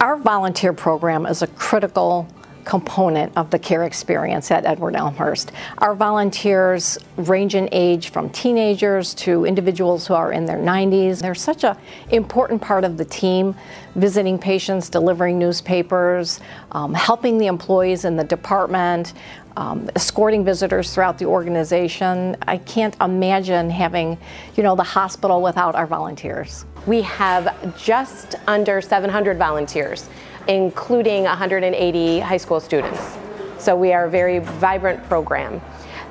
Our 0.00 0.16
volunteer 0.16 0.72
program 0.72 1.26
is 1.26 1.42
a 1.42 1.48
critical 1.48 2.26
component 2.64 3.36
of 3.36 3.50
the 3.50 3.58
care 3.58 3.84
experience 3.84 4.50
at 4.50 4.64
Edward 4.64 4.96
Elmhurst. 4.96 5.52
Our 5.78 5.94
volunteers 5.94 6.98
range 7.16 7.54
in 7.54 7.68
age 7.72 8.10
from 8.10 8.30
teenagers 8.30 9.14
to 9.14 9.44
individuals 9.44 10.06
who 10.06 10.14
are 10.14 10.32
in 10.32 10.46
their 10.46 10.58
90s. 10.58 11.20
They're 11.20 11.34
such 11.34 11.64
an 11.64 11.76
important 12.10 12.60
part 12.60 12.84
of 12.84 12.96
the 12.96 13.04
team, 13.04 13.54
visiting 13.94 14.38
patients, 14.38 14.88
delivering 14.88 15.38
newspapers, 15.38 16.40
um, 16.72 16.94
helping 16.94 17.38
the 17.38 17.46
employees 17.46 18.04
in 18.04 18.16
the 18.16 18.24
department, 18.24 19.14
um, 19.56 19.90
escorting 19.96 20.44
visitors 20.44 20.94
throughout 20.94 21.18
the 21.18 21.26
organization. 21.26 22.36
I 22.46 22.58
can't 22.58 22.96
imagine 23.00 23.70
having, 23.70 24.18
you 24.56 24.62
know, 24.62 24.76
the 24.76 24.82
hospital 24.82 25.42
without 25.42 25.74
our 25.74 25.86
volunteers. 25.86 26.64
We 26.86 27.02
have 27.02 27.76
just 27.78 28.36
under 28.46 28.80
700 28.80 29.36
volunteers, 29.36 30.08
including 30.50 31.22
180 31.22 32.18
high 32.18 32.36
school 32.36 32.58
students. 32.58 33.16
So 33.58 33.76
we 33.76 33.92
are 33.92 34.06
a 34.06 34.10
very 34.10 34.40
vibrant 34.40 35.02
program. 35.04 35.62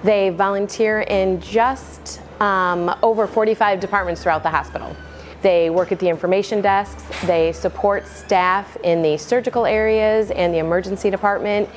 They 0.02 0.30
volunteer 0.30 1.02
in 1.02 1.42
just 1.42 2.22
um, 2.40 2.96
over 3.04 3.28
45 3.28 3.82
departments 3.82 4.24
throughout 4.24 4.44
the 4.44 4.50
hospital. 4.50 4.96
They 5.42 5.70
work 5.70 5.92
at 5.92 6.00
the 6.00 6.08
information 6.08 6.62
desks, 6.62 7.04
they 7.26 7.52
support 7.52 8.08
staff 8.08 8.78
in 8.84 9.02
the 9.02 9.18
surgical 9.18 9.66
areas 9.66 10.32
and 10.32 10.54
the 10.54 10.60
emergency 10.60 11.10
department. 11.10 11.68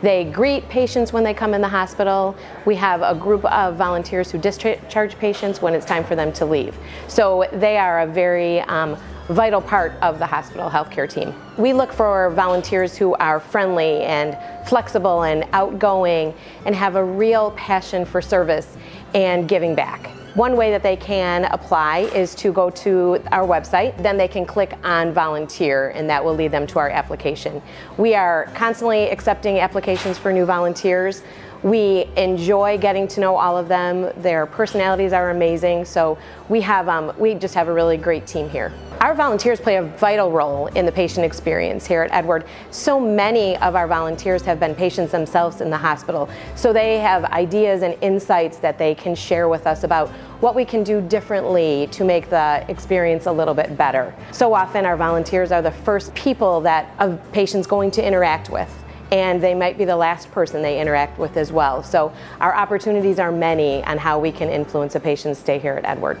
They 0.00 0.24
greet 0.24 0.68
patients 0.68 1.12
when 1.12 1.22
they 1.22 1.34
come 1.34 1.54
in 1.54 1.60
the 1.60 1.68
hospital. 1.68 2.36
We 2.66 2.74
have 2.76 3.02
a 3.02 3.14
group 3.14 3.44
of 3.44 3.76
volunteers 3.76 4.32
who 4.32 4.38
discharge 4.38 5.16
patients 5.18 5.62
when 5.62 5.74
it's 5.74 5.86
time 5.86 6.02
for 6.02 6.16
them 6.16 6.32
to 6.34 6.44
leave. 6.44 6.76
So 7.06 7.48
they 7.52 7.78
are 7.78 8.00
a 8.00 8.06
very 8.06 8.60
um, 8.62 8.96
vital 9.32 9.60
part 9.60 9.92
of 10.02 10.18
the 10.18 10.26
hospital 10.26 10.68
healthcare 10.68 11.08
team. 11.08 11.34
We 11.56 11.72
look 11.72 11.92
for 11.92 12.30
volunteers 12.30 12.96
who 12.96 13.14
are 13.14 13.40
friendly 13.40 14.02
and 14.02 14.36
flexible 14.68 15.22
and 15.22 15.44
outgoing 15.52 16.34
and 16.66 16.74
have 16.74 16.96
a 16.96 17.04
real 17.04 17.52
passion 17.52 18.04
for 18.04 18.20
service 18.20 18.76
and 19.14 19.48
giving 19.48 19.74
back. 19.74 20.10
One 20.34 20.56
way 20.56 20.70
that 20.70 20.82
they 20.82 20.96
can 20.96 21.44
apply 21.44 22.10
is 22.14 22.34
to 22.36 22.52
go 22.52 22.70
to 22.70 23.22
our 23.32 23.46
website. 23.46 24.02
Then 24.02 24.16
they 24.16 24.28
can 24.28 24.46
click 24.46 24.72
on 24.82 25.12
volunteer, 25.12 25.90
and 25.90 26.08
that 26.08 26.24
will 26.24 26.34
lead 26.34 26.52
them 26.52 26.66
to 26.68 26.78
our 26.78 26.88
application. 26.88 27.60
We 27.98 28.14
are 28.14 28.46
constantly 28.54 29.10
accepting 29.10 29.58
applications 29.58 30.16
for 30.16 30.32
new 30.32 30.46
volunteers. 30.46 31.22
We 31.62 32.06
enjoy 32.16 32.78
getting 32.78 33.06
to 33.08 33.20
know 33.20 33.36
all 33.36 33.58
of 33.58 33.68
them. 33.68 34.10
Their 34.22 34.46
personalities 34.46 35.12
are 35.12 35.28
amazing, 35.30 35.84
so 35.84 36.16
we 36.48 36.62
have 36.62 36.88
um, 36.88 37.12
we 37.18 37.34
just 37.34 37.54
have 37.54 37.68
a 37.68 37.72
really 37.72 37.98
great 37.98 38.26
team 38.26 38.48
here. 38.48 38.72
Our 39.02 39.16
volunteers 39.16 39.60
play 39.60 39.78
a 39.78 39.82
vital 39.82 40.30
role 40.30 40.68
in 40.68 40.86
the 40.86 40.92
patient 40.92 41.26
experience 41.26 41.84
here 41.84 42.02
at 42.02 42.12
Edward. 42.12 42.44
So 42.70 43.00
many 43.00 43.56
of 43.56 43.74
our 43.74 43.88
volunteers 43.88 44.42
have 44.42 44.60
been 44.60 44.76
patients 44.76 45.10
themselves 45.10 45.60
in 45.60 45.70
the 45.70 45.76
hospital, 45.76 46.28
so 46.54 46.72
they 46.72 47.00
have 47.00 47.24
ideas 47.24 47.82
and 47.82 47.96
insights 48.00 48.58
that 48.58 48.78
they 48.78 48.94
can 48.94 49.16
share 49.16 49.48
with 49.48 49.66
us 49.66 49.82
about 49.82 50.08
what 50.38 50.54
we 50.54 50.64
can 50.64 50.84
do 50.84 51.00
differently 51.00 51.88
to 51.90 52.04
make 52.04 52.30
the 52.30 52.64
experience 52.68 53.26
a 53.26 53.32
little 53.32 53.54
bit 53.54 53.76
better. 53.76 54.14
So 54.30 54.54
often 54.54 54.86
our 54.86 54.96
volunteers 54.96 55.50
are 55.50 55.62
the 55.62 55.72
first 55.72 56.14
people 56.14 56.60
that 56.60 56.94
a 57.00 57.16
patient's 57.32 57.66
going 57.66 57.90
to 57.92 58.06
interact 58.06 58.50
with 58.50 58.72
and 59.10 59.42
they 59.42 59.52
might 59.52 59.76
be 59.76 59.84
the 59.84 59.96
last 59.96 60.30
person 60.30 60.62
they 60.62 60.80
interact 60.80 61.18
with 61.18 61.36
as 61.36 61.50
well. 61.50 61.82
So 61.82 62.12
our 62.40 62.54
opportunities 62.54 63.18
are 63.18 63.32
many 63.32 63.82
on 63.82 63.98
how 63.98 64.20
we 64.20 64.30
can 64.30 64.48
influence 64.48 64.94
a 64.94 65.00
patient's 65.00 65.40
stay 65.40 65.58
here 65.58 65.74
at 65.74 65.84
Edward. 65.84 66.20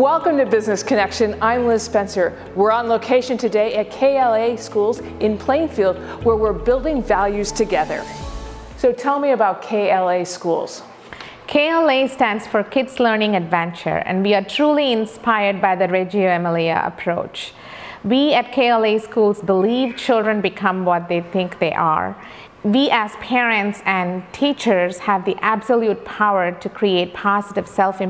Welcome 0.00 0.38
to 0.38 0.46
Business 0.46 0.82
Connection. 0.82 1.36
I'm 1.42 1.66
Liz 1.66 1.82
Spencer. 1.82 2.34
We're 2.56 2.72
on 2.72 2.88
location 2.88 3.36
today 3.36 3.74
at 3.74 3.90
KLA 3.90 4.56
Schools 4.56 5.00
in 5.20 5.36
Plainfield, 5.36 5.98
where 6.24 6.36
we're 6.36 6.54
building 6.54 7.02
values 7.02 7.52
together. 7.52 8.02
So 8.78 8.94
tell 8.94 9.18
me 9.20 9.32
about 9.32 9.60
KLA 9.60 10.24
Schools. 10.24 10.82
KLA 11.48 12.08
stands 12.08 12.46
for 12.46 12.62
Kids 12.62 12.98
Learning 12.98 13.36
Adventure, 13.36 13.98
and 14.06 14.22
we 14.22 14.32
are 14.32 14.42
truly 14.42 14.90
inspired 14.90 15.60
by 15.60 15.76
the 15.76 15.86
Reggio 15.86 16.34
Emilia 16.34 16.80
approach. 16.82 17.52
We 18.02 18.32
at 18.32 18.54
KLA 18.54 19.00
Schools 19.00 19.42
believe 19.42 19.98
children 19.98 20.40
become 20.40 20.86
what 20.86 21.10
they 21.10 21.20
think 21.20 21.58
they 21.58 21.74
are. 21.74 22.16
We, 22.62 22.88
as 22.88 23.12
parents 23.16 23.82
and 23.84 24.22
teachers, 24.32 24.96
have 25.00 25.26
the 25.26 25.36
absolute 25.42 26.06
power 26.06 26.52
to 26.52 26.68
create 26.70 27.12
positive 27.12 27.68
self 27.68 28.00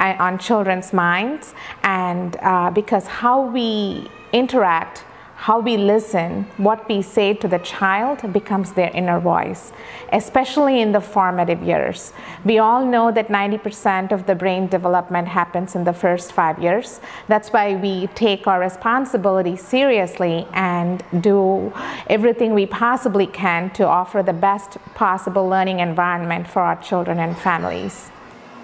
on 0.00 0.38
children's 0.38 0.92
minds, 0.92 1.54
and 1.82 2.36
uh, 2.42 2.70
because 2.70 3.06
how 3.06 3.42
we 3.42 4.08
interact 4.32 5.04
how 5.40 5.58
we 5.58 5.78
listen, 5.78 6.44
what 6.58 6.86
we 6.86 7.00
say 7.00 7.32
to 7.32 7.48
the 7.48 7.58
child 7.60 8.30
becomes 8.30 8.72
their 8.72 8.90
inner 8.90 9.18
voice, 9.18 9.72
especially 10.12 10.82
in 10.82 10.92
the 10.92 11.00
formative 11.00 11.62
years. 11.62 12.12
We 12.44 12.58
all 12.58 12.84
know 12.84 13.10
that 13.10 13.28
90% 13.28 14.12
of 14.12 14.26
the 14.26 14.34
brain 14.34 14.66
development 14.66 15.28
happens 15.28 15.74
in 15.74 15.84
the 15.84 15.94
first 15.94 16.32
five 16.32 16.58
years. 16.58 17.00
That's 17.26 17.54
why 17.54 17.74
we 17.76 18.08
take 18.08 18.46
our 18.46 18.60
responsibility 18.60 19.56
seriously 19.56 20.46
and 20.52 21.02
do 21.22 21.72
everything 22.10 22.52
we 22.52 22.66
possibly 22.66 23.26
can 23.26 23.70
to 23.70 23.86
offer 23.86 24.22
the 24.22 24.34
best 24.34 24.76
possible 24.94 25.48
learning 25.48 25.80
environment 25.80 26.48
for 26.48 26.60
our 26.60 26.76
children 26.82 27.18
and 27.18 27.34
families. 27.34 28.10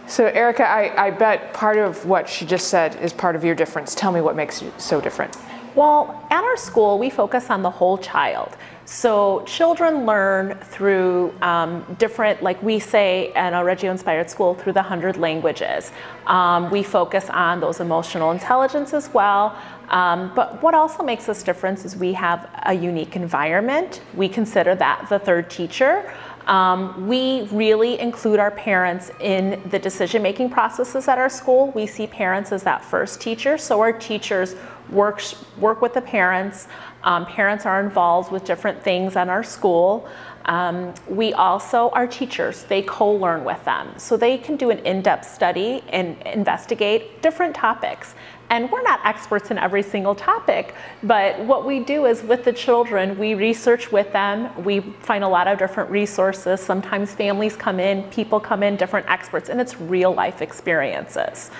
So, 0.08 0.26
Erica, 0.26 0.62
I, 0.62 1.06
I 1.06 1.10
bet 1.10 1.52
part 1.52 1.78
of 1.78 2.06
what 2.06 2.28
she 2.28 2.46
just 2.46 2.68
said 2.68 2.94
is 3.02 3.12
part 3.12 3.34
of 3.34 3.44
your 3.44 3.56
difference. 3.56 3.94
Tell 3.94 4.12
me 4.12 4.20
what 4.20 4.36
makes 4.36 4.62
you 4.62 4.72
so 4.78 5.00
different. 5.00 5.36
Well, 5.74 6.26
at 6.30 6.42
our 6.42 6.56
school, 6.56 6.98
we 6.98 7.10
focus 7.10 7.50
on 7.50 7.62
the 7.62 7.70
whole 7.70 7.98
child. 7.98 8.56
So 8.86 9.42
children 9.46 10.06
learn 10.06 10.54
through 10.62 11.34
um, 11.42 11.84
different, 11.98 12.40
like 12.40 12.62
we 12.62 12.78
say 12.78 13.32
at 13.32 13.52
a 13.52 13.64
Reggio 13.64 13.90
inspired 13.90 14.30
school, 14.30 14.54
through 14.54 14.74
the 14.74 14.82
hundred 14.82 15.16
languages. 15.16 15.90
Um, 16.28 16.70
we 16.70 16.84
focus 16.84 17.28
on 17.30 17.58
those 17.60 17.80
emotional 17.80 18.30
intelligence 18.30 18.94
as 18.94 19.12
well. 19.12 19.60
Um, 19.88 20.32
but 20.36 20.62
what 20.62 20.74
also 20.74 21.02
makes 21.02 21.28
us 21.28 21.42
different 21.42 21.84
is 21.84 21.96
we 21.96 22.12
have 22.12 22.48
a 22.64 22.72
unique 22.72 23.16
environment. 23.16 24.02
We 24.14 24.28
consider 24.28 24.76
that 24.76 25.08
the 25.08 25.18
third 25.18 25.50
teacher. 25.50 26.14
Um, 26.46 27.08
we 27.08 27.42
really 27.50 27.98
include 27.98 28.38
our 28.38 28.52
parents 28.52 29.10
in 29.20 29.60
the 29.70 29.78
decision 29.78 30.22
making 30.22 30.50
processes 30.50 31.08
at 31.08 31.18
our 31.18 31.28
school. 31.28 31.72
We 31.72 31.86
see 31.86 32.06
parents 32.06 32.52
as 32.52 32.62
that 32.62 32.84
first 32.84 33.20
teacher, 33.20 33.58
so 33.58 33.80
our 33.80 33.92
teachers 33.92 34.54
work, 34.90 35.20
work 35.58 35.82
with 35.82 35.94
the 35.94 36.00
parents. 36.00 36.68
Um, 37.02 37.26
parents 37.26 37.66
are 37.66 37.80
involved 37.80 38.30
with 38.30 38.44
different 38.44 38.82
things 38.82 39.16
at 39.16 39.28
our 39.28 39.42
school. 39.42 40.08
Um, 40.46 40.94
we 41.08 41.32
also, 41.32 41.90
our 41.90 42.06
teachers, 42.06 42.62
they 42.64 42.82
co-learn 42.82 43.44
with 43.44 43.62
them. 43.64 43.92
So 43.98 44.16
they 44.16 44.38
can 44.38 44.56
do 44.56 44.70
an 44.70 44.78
in-depth 44.78 45.28
study 45.28 45.82
and 45.88 46.16
investigate 46.22 47.20
different 47.20 47.54
topics. 47.54 48.14
And 48.48 48.70
we're 48.70 48.82
not 48.82 49.00
experts 49.04 49.50
in 49.50 49.58
every 49.58 49.82
single 49.82 50.14
topic, 50.14 50.74
but 51.02 51.36
what 51.40 51.66
we 51.66 51.80
do 51.80 52.06
is 52.06 52.22
with 52.22 52.44
the 52.44 52.52
children, 52.52 53.18
we 53.18 53.34
research 53.34 53.90
with 53.90 54.12
them. 54.12 54.64
We 54.64 54.80
find 55.00 55.24
a 55.24 55.28
lot 55.28 55.48
of 55.48 55.58
different 55.58 55.90
resources. 55.90 56.60
Sometimes 56.60 57.12
families 57.12 57.56
come 57.56 57.80
in, 57.80 58.04
people 58.04 58.38
come 58.38 58.62
in, 58.62 58.76
different 58.76 59.10
experts, 59.10 59.48
and 59.48 59.60
it's 59.60 59.80
real 59.80 60.14
life 60.14 60.42
experiences. 60.42 61.50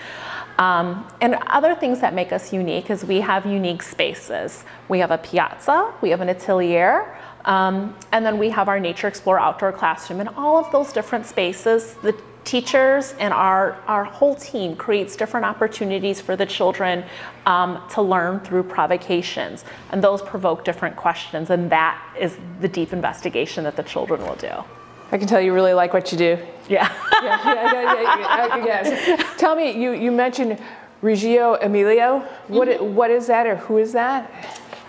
Um, 0.58 1.06
and 1.20 1.34
other 1.48 1.74
things 1.74 2.00
that 2.00 2.14
make 2.14 2.32
us 2.32 2.52
unique 2.52 2.88
is 2.88 3.04
we 3.04 3.20
have 3.20 3.44
unique 3.44 3.82
spaces. 3.82 4.64
We 4.88 5.00
have 5.00 5.10
a 5.10 5.18
piazza, 5.18 5.92
we 6.00 6.10
have 6.10 6.20
an 6.20 6.28
atelier, 6.28 7.18
um, 7.46 7.94
and 8.12 8.26
then 8.26 8.38
we 8.38 8.50
have 8.50 8.68
our 8.68 8.78
Nature 8.78 9.08
Explore 9.08 9.38
outdoor 9.38 9.72
classroom. 9.72 10.20
And 10.20 10.28
all 10.30 10.58
of 10.58 10.70
those 10.72 10.92
different 10.92 11.26
spaces, 11.26 11.94
the 12.02 12.14
teachers 12.44 13.14
and 13.18 13.32
our, 13.32 13.76
our 13.86 14.04
whole 14.04 14.34
team 14.34 14.76
creates 14.76 15.16
different 15.16 15.46
opportunities 15.46 16.20
for 16.20 16.36
the 16.36 16.46
children 16.46 17.04
um, 17.44 17.82
to 17.90 18.02
learn 18.02 18.40
through 18.40 18.64
provocations. 18.64 19.64
And 19.90 20.02
those 20.02 20.22
provoke 20.22 20.64
different 20.64 20.96
questions, 20.96 21.50
and 21.50 21.70
that 21.70 22.00
is 22.18 22.36
the 22.60 22.68
deep 22.68 22.92
investigation 22.92 23.64
that 23.64 23.76
the 23.76 23.82
children 23.82 24.20
will 24.22 24.36
do. 24.36 24.52
I 25.12 25.18
can 25.18 25.28
tell 25.28 25.40
you 25.40 25.54
really 25.54 25.72
like 25.72 25.92
what 25.92 26.12
you 26.12 26.18
do. 26.18 26.38
Yeah. 26.68 26.92
yeah, 27.22 27.44
yeah, 27.44 27.92
yeah, 27.92 28.56
yeah, 28.56 28.64
yes. 28.64 29.38
Tell 29.38 29.54
me, 29.54 29.70
you, 29.80 29.92
you 29.92 30.10
mentioned 30.10 30.60
Reggio 31.00 31.54
Emilio. 31.54 32.26
What, 32.48 32.66
mm-hmm. 32.66 32.96
what 32.96 33.12
is 33.12 33.28
that 33.28 33.46
or 33.46 33.54
who 33.54 33.78
is 33.78 33.92
that? 33.92 34.28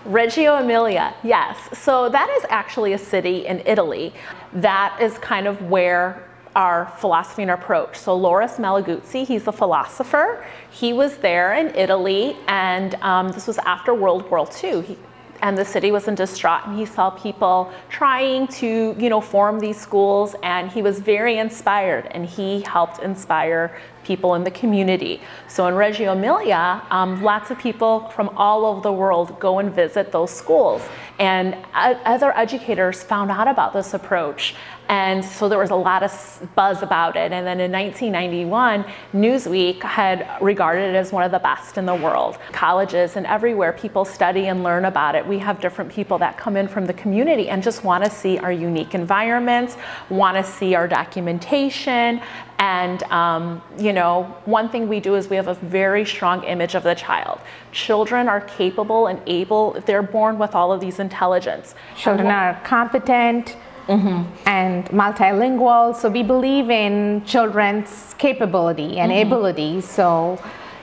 Reggio 0.04 0.56
Emilia, 0.56 1.14
yes. 1.22 1.56
So 1.78 2.08
that 2.08 2.28
is 2.38 2.44
actually 2.48 2.92
a 2.92 2.98
city 2.98 3.46
in 3.46 3.62
Italy. 3.66 4.12
That 4.52 4.96
is 5.00 5.18
kind 5.18 5.46
of 5.46 5.62
where 5.62 6.28
our 6.56 6.86
philosophy 6.98 7.42
and 7.42 7.50
approach. 7.52 7.96
So 7.96 8.16
Loris 8.16 8.56
Malaguzzi, 8.56 9.26
he's 9.26 9.46
a 9.46 9.52
philosopher. 9.52 10.44
He 10.70 10.92
was 10.92 11.16
there 11.18 11.54
in 11.54 11.74
Italy, 11.74 12.36
and 12.48 12.94
um, 12.96 13.28
this 13.28 13.46
was 13.46 13.58
after 13.58 13.94
World 13.94 14.28
War 14.30 14.48
II. 14.62 14.82
He, 14.82 14.98
and 15.42 15.56
the 15.56 15.64
city 15.64 15.90
was 15.90 16.08
in 16.08 16.14
distraught 16.14 16.66
and 16.66 16.78
he 16.78 16.84
saw 16.84 17.10
people 17.10 17.72
trying 17.88 18.46
to 18.48 18.94
you 18.98 19.08
know 19.08 19.20
form 19.20 19.60
these 19.60 19.80
schools 19.80 20.34
and 20.42 20.70
he 20.70 20.82
was 20.82 21.00
very 21.00 21.38
inspired 21.38 22.06
and 22.10 22.26
he 22.26 22.60
helped 22.62 22.98
inspire 23.00 23.78
people 24.04 24.34
in 24.34 24.42
the 24.42 24.50
community. 24.50 25.20
So 25.48 25.66
in 25.66 25.74
reggio 25.74 26.12
emilia 26.12 26.82
um, 26.90 27.22
lots 27.22 27.50
of 27.50 27.58
people 27.58 28.08
from 28.10 28.30
all 28.30 28.64
over 28.64 28.80
the 28.80 28.92
world 28.92 29.38
go 29.38 29.58
and 29.58 29.72
visit 29.72 30.12
those 30.12 30.30
schools. 30.30 30.82
And 31.18 31.56
other 31.74 32.36
educators 32.36 33.02
found 33.02 33.30
out 33.30 33.48
about 33.48 33.72
this 33.72 33.94
approach 33.94 34.54
and 34.88 35.22
so 35.22 35.50
there 35.50 35.58
was 35.58 35.70
a 35.70 35.76
lot 35.76 36.02
of 36.02 36.48
buzz 36.54 36.82
about 36.82 37.14
it. 37.16 37.30
And 37.30 37.46
then 37.46 37.60
in 37.60 37.70
1991, 37.70 38.84
Newsweek 39.12 39.82
had 39.82 40.26
regarded 40.40 40.94
it 40.94 40.96
as 40.96 41.12
one 41.12 41.24
of 41.24 41.30
the 41.30 41.38
best 41.38 41.76
in 41.76 41.84
the 41.84 41.94
world. 41.94 42.38
Colleges 42.52 43.16
and 43.16 43.26
everywhere 43.26 43.74
people 43.74 44.06
study 44.06 44.46
and 44.46 44.62
learn 44.62 44.86
about 44.86 45.14
it. 45.14 45.26
We 45.26 45.38
have 45.40 45.60
different 45.60 45.92
people 45.92 46.16
that 46.18 46.38
come 46.38 46.56
in 46.56 46.68
from 46.68 46.86
the 46.86 46.94
community 46.94 47.50
and 47.50 47.62
just 47.62 47.84
want 47.84 48.02
to 48.04 48.10
see 48.10 48.38
our 48.38 48.52
unique 48.52 48.94
environments, 48.94 49.76
want 50.08 50.38
to 50.38 50.42
see 50.42 50.74
our 50.74 50.88
documentation. 50.88 52.22
And, 52.58 53.02
um, 53.04 53.62
you 53.78 53.92
know, 53.92 54.34
one 54.46 54.70
thing 54.70 54.88
we 54.88 55.00
do 55.00 55.16
is 55.16 55.28
we 55.28 55.36
have 55.36 55.48
a 55.48 55.54
very 55.54 56.06
strong 56.06 56.44
image 56.44 56.74
of 56.74 56.82
the 56.82 56.94
child. 56.94 57.40
Children 57.72 58.26
are 58.26 58.40
capable 58.40 59.06
and 59.06 59.20
able, 59.26 59.72
they're 59.84 60.02
born 60.02 60.38
with 60.38 60.54
all 60.54 60.72
of 60.72 60.80
these 60.80 60.98
intelligence. 60.98 61.74
Children 61.94 62.28
are 62.28 62.58
competent 62.64 63.56
mm-hmm. 63.88 64.48
and 64.48 64.84
multilingual. 64.86 65.96
So 65.96 66.08
we 66.08 66.22
believe 66.22 66.70
in 66.70 67.24
children's 67.24 68.14
capability 68.18 68.98
and 68.98 69.10
mm-hmm. 69.10 69.26
ability. 69.26 69.80
So 69.80 70.38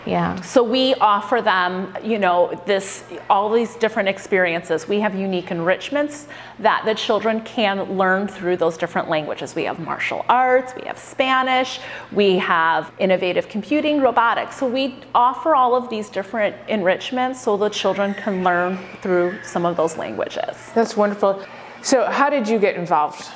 yeah. 0.06 0.40
So 0.42 0.62
we 0.64 0.94
offer 0.96 1.42
them, 1.42 1.96
you 2.04 2.20
know, 2.20 2.62
this 2.68 3.04
all 3.28 3.52
these 3.52 3.76
different 3.76 4.08
experiences. 4.08 4.88
We 4.88 5.00
have 5.00 5.16
unique 5.16 5.50
enrichments 5.50 6.28
that 6.60 6.84
the 6.86 6.94
children 6.94 7.42
can 7.42 7.98
learn 7.98 8.28
through 8.28 8.58
those 8.58 8.78
different 8.78 9.10
languages. 9.10 9.56
We 9.56 9.64
have 9.64 9.80
martial 9.80 10.24
arts, 10.30 10.74
we 10.76 10.84
have 10.86 11.00
Spanish, 11.00 11.80
we 12.12 12.38
have 12.38 12.92
innovative 13.00 13.50
computing, 13.50 14.00
robotics. 14.00 14.58
So 14.58 14.68
we 14.68 14.96
offer 15.16 15.56
all 15.56 15.76
of 15.76 15.90
these 15.90 16.10
different 16.10 16.56
enrichments 16.68 17.42
so 17.42 17.58
the 17.58 17.70
children 17.70 18.14
can 18.14 18.44
learn 18.44 18.78
through 19.02 19.42
some 19.44 19.66
of 19.66 19.76
those 19.76 19.98
languages. 19.98 20.56
That's 20.76 20.96
wonderful. 20.96 21.44
So, 21.86 22.04
how 22.10 22.32
did 22.32 22.50
you 22.50 22.58
get 22.58 22.78
involved? 22.78 23.30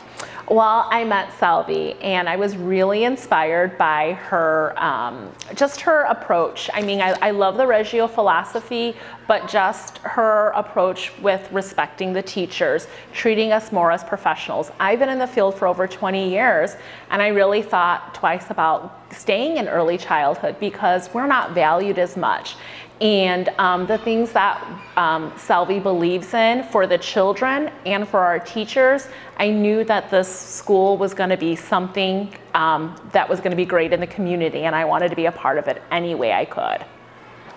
Well, 0.49 0.87
I 0.89 1.03
met 1.03 1.31
Salvi 1.37 1.93
and 2.01 2.27
I 2.27 2.35
was 2.35 2.57
really 2.57 3.03
inspired 3.03 3.77
by 3.77 4.13
her, 4.13 4.73
um, 4.75 5.31
just 5.53 5.81
her 5.81 6.05
approach. 6.05 6.67
I 6.73 6.81
mean, 6.81 6.99
I, 6.99 7.11
I, 7.21 7.29
love 7.29 7.57
the 7.57 7.67
Reggio 7.67 8.07
philosophy, 8.07 8.95
but 9.27 9.47
just 9.47 9.99
her 9.99 10.47
approach 10.55 11.15
with 11.19 11.47
respecting 11.51 12.11
the 12.11 12.23
teachers, 12.23 12.87
treating 13.13 13.51
us 13.51 13.71
more 13.71 13.91
as 13.91 14.03
professionals. 14.03 14.71
I've 14.79 14.97
been 14.97 15.09
in 15.09 15.19
the 15.19 15.27
field 15.27 15.53
for 15.53 15.67
over 15.67 15.85
20 15.87 16.31
years 16.31 16.75
and 17.11 17.21
I 17.21 17.27
really 17.27 17.61
thought 17.61 18.15
twice 18.15 18.49
about 18.49 19.13
staying 19.13 19.57
in 19.57 19.67
early 19.67 19.99
childhood 19.99 20.59
because 20.59 21.13
we're 21.13 21.27
not 21.27 21.51
valued 21.51 21.99
as 21.99 22.17
much 22.17 22.55
and 23.01 23.49
um, 23.57 23.85
the 23.87 23.97
things 23.97 24.31
that 24.33 24.61
um, 24.97 25.33
Salvi 25.37 25.79
believes 25.79 26.33
in 26.33 26.63
for 26.63 26.85
the 26.85 26.97
children 26.97 27.71
and 27.85 28.07
for 28.07 28.19
our 28.19 28.39
teachers, 28.39 29.07
I 29.37 29.49
knew 29.49 29.85
that 29.85 30.11
this 30.11 30.27
school 30.27 30.97
was 30.97 31.13
going 31.13 31.29
to 31.29 31.37
be 31.37 31.55
something 31.55 32.33
um, 32.53 32.99
that 33.13 33.29
was 33.29 33.39
going 33.39 33.51
to 33.51 33.57
be 33.57 33.65
great 33.65 33.93
in 33.93 34.01
the 34.01 34.07
community, 34.07 34.63
and 34.63 34.75
I 34.75 34.83
wanted 34.83 35.09
to 35.09 35.15
be 35.15 35.27
a 35.27 35.31
part 35.31 35.57
of 35.57 35.67
it 35.67 35.81
any 35.91 36.13
way 36.13 36.33
I 36.33 36.43
could. 36.45 36.85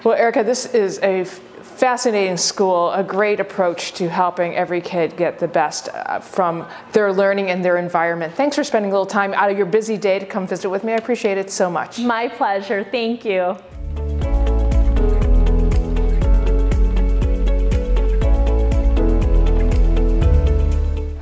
Well, 0.05 0.16
Erica, 0.16 0.44
this 0.44 0.66
is 0.66 0.98
a 1.00 1.24
fascinating 1.24 2.37
school, 2.37 2.90
a 2.92 3.02
great 3.02 3.40
approach 3.40 3.92
to 3.94 4.09
helping 4.09 4.55
every 4.55 4.81
kid 4.81 5.16
get 5.16 5.38
the 5.38 5.48
best 5.48 5.88
uh, 5.88 6.20
from 6.20 6.66
their 6.92 7.12
learning 7.12 7.50
and 7.50 7.64
their 7.64 7.78
environment. 7.78 8.35
Thanks 8.35 8.57
for 8.57 8.64
spending 8.64 8.90
a 8.90 8.94
little 8.94 9.07
time 9.07 9.33
out 9.35 9.50
of 9.50 9.57
your 9.57 9.66
busy 9.66 9.96
day 9.96 10.18
to 10.18 10.26
come 10.26 10.46
visit 10.46 10.68
with 10.68 10.85
me. 10.85 10.92
I 10.92 10.96
appreciate 10.96 11.38
it 11.38 11.50
so 11.50 11.70
much. 11.70 11.98
My 11.98 12.28
pleasure. 12.28 12.85
Thank 12.85 13.24
you. 13.24 13.57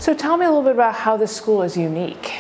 So 0.01 0.15
tell 0.15 0.39
me 0.39 0.47
a 0.47 0.49
little 0.49 0.63
bit 0.63 0.73
about 0.73 0.95
how 0.95 1.19
this 1.19 1.31
school 1.31 1.63
is 1.63 1.77
unique. 1.77 2.33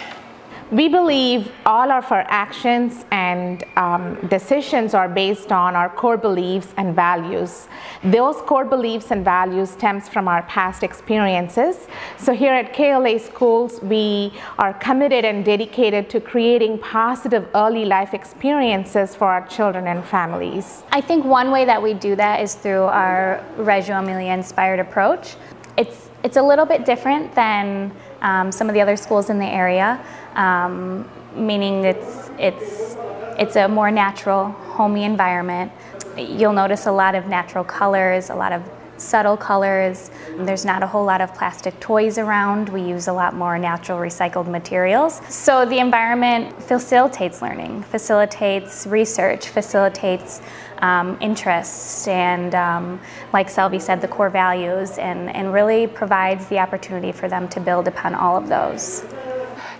We 0.70 0.88
believe 0.88 1.52
all 1.66 1.92
of 1.92 2.10
our 2.10 2.24
actions 2.28 3.04
and 3.10 3.62
um, 3.76 4.14
decisions 4.28 4.94
are 4.94 5.10
based 5.10 5.52
on 5.52 5.76
our 5.76 5.90
core 5.90 6.16
beliefs 6.16 6.68
and 6.78 6.96
values. 6.96 7.68
Those 8.02 8.36
core 8.36 8.64
beliefs 8.64 9.10
and 9.10 9.22
values 9.22 9.68
stems 9.68 10.08
from 10.08 10.26
our 10.26 10.42
past 10.44 10.82
experiences. 10.82 11.86
So 12.16 12.32
here 12.32 12.54
at 12.54 12.72
KLA 12.72 13.18
Schools, 13.18 13.78
we 13.82 14.32
are 14.58 14.72
committed 14.72 15.26
and 15.26 15.44
dedicated 15.44 16.08
to 16.10 16.20
creating 16.20 16.78
positive 16.78 17.46
early 17.54 17.84
life 17.84 18.14
experiences 18.14 19.14
for 19.14 19.26
our 19.26 19.46
children 19.48 19.86
and 19.86 20.02
families. 20.02 20.82
I 20.92 21.02
think 21.02 21.26
one 21.26 21.50
way 21.50 21.66
that 21.66 21.82
we 21.82 21.92
do 21.92 22.16
that 22.16 22.40
is 22.40 22.54
through 22.54 22.84
our 22.84 23.44
Reggio 23.58 23.98
Emilia 23.98 24.32
inspired 24.32 24.80
approach. 24.80 25.36
It's 25.80 26.10
it's 26.22 26.36
a 26.36 26.42
little 26.42 26.66
bit 26.66 26.84
different 26.84 27.34
than 27.34 27.92
um, 28.20 28.52
some 28.52 28.68
of 28.68 28.74
the 28.74 28.80
other 28.80 28.96
schools 28.96 29.30
in 29.30 29.38
the 29.38 29.46
area, 29.46 30.04
um, 30.34 31.08
meaning 31.34 31.84
it's, 31.84 32.30
it's, 32.38 32.96
it's 33.38 33.56
a 33.56 33.68
more 33.68 33.90
natural, 33.90 34.50
homey 34.50 35.04
environment. 35.04 35.72
You'll 36.16 36.52
notice 36.52 36.86
a 36.86 36.92
lot 36.92 37.14
of 37.14 37.26
natural 37.26 37.64
colors, 37.64 38.30
a 38.30 38.34
lot 38.34 38.52
of 38.52 38.62
subtle 38.98 39.36
colors. 39.36 40.10
There's 40.36 40.66
not 40.66 40.82
a 40.82 40.86
whole 40.86 41.06
lot 41.06 41.22
of 41.22 41.34
plastic 41.34 41.78
toys 41.80 42.18
around. 42.18 42.68
We 42.68 42.82
use 42.82 43.08
a 43.08 43.14
lot 43.14 43.34
more 43.34 43.58
natural 43.58 43.98
recycled 43.98 44.46
materials. 44.46 45.22
So 45.30 45.64
the 45.64 45.78
environment 45.78 46.62
facilitates 46.62 47.40
learning, 47.40 47.84
facilitates 47.84 48.86
research, 48.86 49.48
facilitates 49.48 50.42
um, 50.80 51.16
interests, 51.20 52.08
and 52.08 52.54
um, 52.54 53.00
like 53.32 53.48
Salvi 53.48 53.78
said, 53.78 54.00
the 54.00 54.08
core 54.08 54.30
values, 54.30 54.98
and, 54.98 55.34
and 55.34 55.52
really 55.52 55.86
provides 55.86 56.46
the 56.48 56.58
opportunity 56.58 57.12
for 57.12 57.28
them 57.28 57.48
to 57.48 57.60
build 57.60 57.88
upon 57.88 58.14
all 58.14 58.36
of 58.36 58.48
those. 58.48 59.04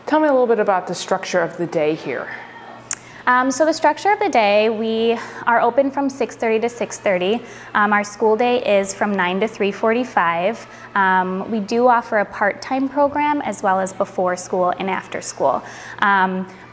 Tell 0.07 0.21
me 0.21 0.29
a 0.29 0.33
little 0.33 0.47
bit 0.47 0.59
about 0.59 0.87
the 0.87 0.95
structure 0.95 1.41
of 1.41 1.57
the 1.57 1.67
day 1.67 1.95
here. 1.95 2.29
Um, 3.27 3.51
so 3.51 3.65
the 3.65 3.73
structure 3.73 4.11
of 4.11 4.19
the 4.19 4.29
day, 4.29 4.71
we 4.71 5.17
are 5.47 5.61
open 5.61 5.91
from 5.91 6.09
6.30 6.09 6.63
to 6.63 6.67
6.30. 6.67 7.47
Um, 7.75 7.93
our 7.93 8.03
school 8.03 8.35
day 8.35 8.61
is 8.81 8.93
from 8.93 9.13
9 9.13 9.41
to 9.41 9.47
3.45. 9.47 10.67
Um, 10.97 11.49
we 11.51 11.61
do 11.61 11.87
offer 11.87 12.19
a 12.19 12.25
part-time 12.25 12.89
program 12.89 13.41
as 13.43 13.63
well 13.63 13.79
as 13.79 13.93
before 13.93 14.37
school 14.37 14.71
and 14.79 14.91
after 14.91 15.21
school. 15.21 15.63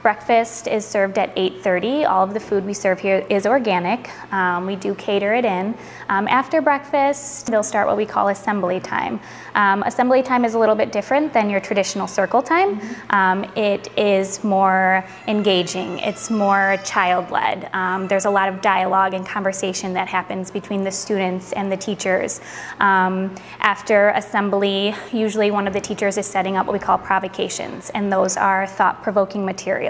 Breakfast 0.03 0.67
is 0.67 0.85
served 0.85 1.17
at 1.17 1.35
8.30. 1.35 2.07
All 2.07 2.23
of 2.23 2.33
the 2.33 2.39
food 2.39 2.65
we 2.65 2.73
serve 2.73 2.99
here 2.99 3.25
is 3.29 3.47
organic. 3.47 4.09
Um, 4.31 4.67
we 4.67 4.75
do 4.75 4.93
cater 4.93 5.33
it 5.33 5.43
in. 5.43 5.75
Um, 6.07 6.27
after 6.27 6.61
breakfast, 6.61 7.47
they'll 7.47 7.63
start 7.63 7.87
what 7.87 7.97
we 7.97 8.05
call 8.05 8.27
assembly 8.27 8.79
time. 8.79 9.19
Um, 9.55 9.81
assembly 9.83 10.21
time 10.21 10.45
is 10.45 10.53
a 10.53 10.59
little 10.59 10.75
bit 10.75 10.91
different 10.91 11.33
than 11.33 11.49
your 11.49 11.59
traditional 11.59 12.07
circle 12.07 12.43
time. 12.43 12.79
Mm-hmm. 12.79 13.57
it 13.57 13.89
is 13.97 14.43
more 14.43 15.03
engaging. 15.27 15.97
It's 15.99 16.29
more 16.29 16.77
child-led. 16.85 17.69
Um, 17.73 18.07
there's 18.07 18.25
a 18.25 18.29
lot 18.29 18.49
of 18.49 18.61
dialogue 18.61 19.15
and 19.15 19.25
conversation 19.25 19.93
that 19.93 20.07
happens 20.07 20.51
between 20.51 20.83
the 20.83 20.91
students 20.91 21.53
and 21.53 21.71
the 21.71 21.77
teachers. 21.77 22.39
Um, 22.79 23.33
after 23.59 24.09
assembly, 24.09 24.93
usually 25.11 25.49
one 25.49 25.67
of 25.67 25.73
the 25.73 25.81
teachers 25.81 26.17
is 26.17 26.27
setting 26.27 26.55
up 26.55 26.67
what 26.67 26.73
we 26.73 26.79
call 26.79 26.99
provocations, 26.99 27.89
and 27.89 28.13
those 28.13 28.37
are 28.37 28.67
thought-provoking 28.67 29.43
materials. 29.43 29.86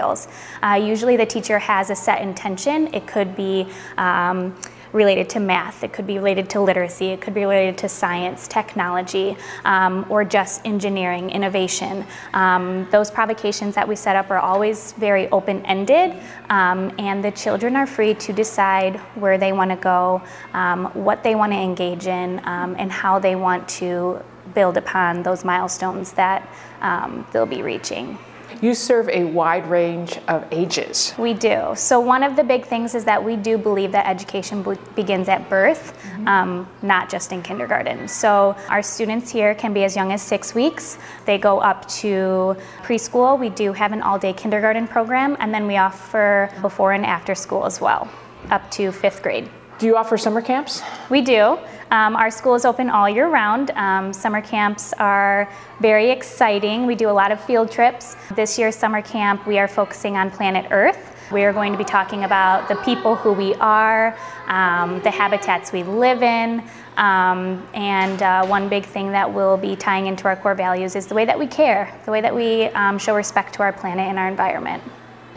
Uh, 0.62 0.80
usually 0.82 1.16
the 1.16 1.26
teacher 1.26 1.58
has 1.58 1.90
a 1.90 1.96
set 1.96 2.22
intention. 2.22 2.92
It 2.94 3.06
could 3.06 3.36
be 3.36 3.68
um, 3.96 4.54
related 4.92 5.28
to 5.30 5.40
math, 5.40 5.84
it 5.84 5.92
could 5.92 6.06
be 6.06 6.18
related 6.18 6.48
to 6.50 6.60
literacy, 6.60 7.08
it 7.08 7.20
could 7.20 7.34
be 7.34 7.44
related 7.44 7.76
to 7.78 7.88
science, 7.88 8.48
technology, 8.48 9.36
um, 9.64 10.06
or 10.08 10.24
just 10.24 10.64
engineering, 10.64 11.30
innovation. 11.30 12.04
Um, 12.32 12.88
those 12.90 13.10
provocations 13.10 13.74
that 13.74 13.86
we 13.86 13.96
set 13.96 14.16
up 14.16 14.30
are 14.30 14.38
always 14.38 14.92
very 14.92 15.28
open 15.30 15.64
ended, 15.66 16.16
um, 16.48 16.92
and 16.98 17.22
the 17.22 17.30
children 17.30 17.76
are 17.76 17.86
free 17.86 18.14
to 18.14 18.32
decide 18.32 18.96
where 19.14 19.38
they 19.38 19.52
want 19.52 19.70
to 19.70 19.76
go, 19.76 20.22
um, 20.52 20.86
what 20.94 21.22
they 21.22 21.34
want 21.34 21.52
to 21.52 21.58
engage 21.58 22.06
in, 22.06 22.40
um, 22.44 22.74
and 22.78 22.90
how 22.90 23.18
they 23.18 23.36
want 23.36 23.68
to 23.68 24.22
build 24.54 24.76
upon 24.76 25.22
those 25.22 25.44
milestones 25.44 26.12
that 26.12 26.48
um, 26.80 27.26
they'll 27.32 27.46
be 27.46 27.62
reaching. 27.62 28.18
You 28.60 28.74
serve 28.74 29.08
a 29.08 29.22
wide 29.24 29.68
range 29.70 30.18
of 30.26 30.44
ages. 30.50 31.14
We 31.16 31.32
do. 31.32 31.72
So, 31.76 32.00
one 32.00 32.24
of 32.24 32.34
the 32.34 32.42
big 32.42 32.66
things 32.66 32.96
is 32.96 33.04
that 33.04 33.22
we 33.22 33.36
do 33.36 33.56
believe 33.56 33.92
that 33.92 34.06
education 34.06 34.62
be- 34.64 34.76
begins 34.96 35.28
at 35.28 35.48
birth, 35.48 35.96
mm-hmm. 36.02 36.26
um, 36.26 36.68
not 36.82 37.08
just 37.08 37.30
in 37.30 37.42
kindergarten. 37.42 38.08
So, 38.08 38.56
our 38.68 38.82
students 38.82 39.30
here 39.30 39.54
can 39.54 39.72
be 39.72 39.84
as 39.84 39.94
young 39.94 40.10
as 40.10 40.22
six 40.22 40.56
weeks. 40.56 40.98
They 41.24 41.38
go 41.38 41.60
up 41.60 41.86
to 42.02 42.56
preschool. 42.82 43.38
We 43.38 43.50
do 43.50 43.72
have 43.72 43.92
an 43.92 44.02
all 44.02 44.18
day 44.18 44.32
kindergarten 44.32 44.88
program, 44.88 45.36
and 45.38 45.54
then 45.54 45.66
we 45.68 45.76
offer 45.76 46.50
before 46.60 46.92
and 46.92 47.06
after 47.06 47.36
school 47.36 47.64
as 47.64 47.80
well, 47.80 48.10
up 48.50 48.68
to 48.72 48.90
fifth 48.90 49.22
grade. 49.22 49.48
Do 49.78 49.86
you 49.86 49.96
offer 49.96 50.18
summer 50.18 50.42
camps? 50.42 50.82
We 51.08 51.20
do. 51.20 51.56
Um, 51.90 52.16
our 52.16 52.30
school 52.30 52.54
is 52.54 52.64
open 52.64 52.90
all 52.90 53.08
year 53.08 53.28
round. 53.28 53.70
Um, 53.70 54.12
summer 54.12 54.42
camps 54.42 54.92
are 54.94 55.50
very 55.80 56.10
exciting. 56.10 56.86
We 56.86 56.94
do 56.94 57.08
a 57.08 57.12
lot 57.12 57.32
of 57.32 57.40
field 57.40 57.70
trips. 57.70 58.16
This 58.34 58.58
year's 58.58 58.76
summer 58.76 59.00
camp, 59.00 59.46
we 59.46 59.58
are 59.58 59.68
focusing 59.68 60.16
on 60.16 60.30
planet 60.30 60.66
Earth. 60.70 61.14
We 61.32 61.44
are 61.44 61.52
going 61.52 61.72
to 61.72 61.78
be 61.78 61.84
talking 61.84 62.24
about 62.24 62.68
the 62.68 62.76
people 62.76 63.14
who 63.14 63.32
we 63.32 63.54
are, 63.54 64.16
um, 64.46 65.00
the 65.02 65.10
habitats 65.10 65.72
we 65.72 65.82
live 65.82 66.22
in, 66.22 66.62
um, 66.96 67.66
and 67.74 68.22
uh, 68.22 68.46
one 68.46 68.68
big 68.68 68.84
thing 68.84 69.12
that 69.12 69.32
we'll 69.32 69.58
be 69.58 69.76
tying 69.76 70.06
into 70.06 70.24
our 70.24 70.36
core 70.36 70.54
values 70.54 70.96
is 70.96 71.06
the 71.06 71.14
way 71.14 71.26
that 71.26 71.38
we 71.38 71.46
care, 71.46 71.94
the 72.06 72.10
way 72.10 72.22
that 72.22 72.34
we 72.34 72.64
um, 72.68 72.98
show 72.98 73.14
respect 73.14 73.54
to 73.54 73.62
our 73.62 73.72
planet 73.72 74.08
and 74.08 74.18
our 74.18 74.26
environment. 74.26 74.82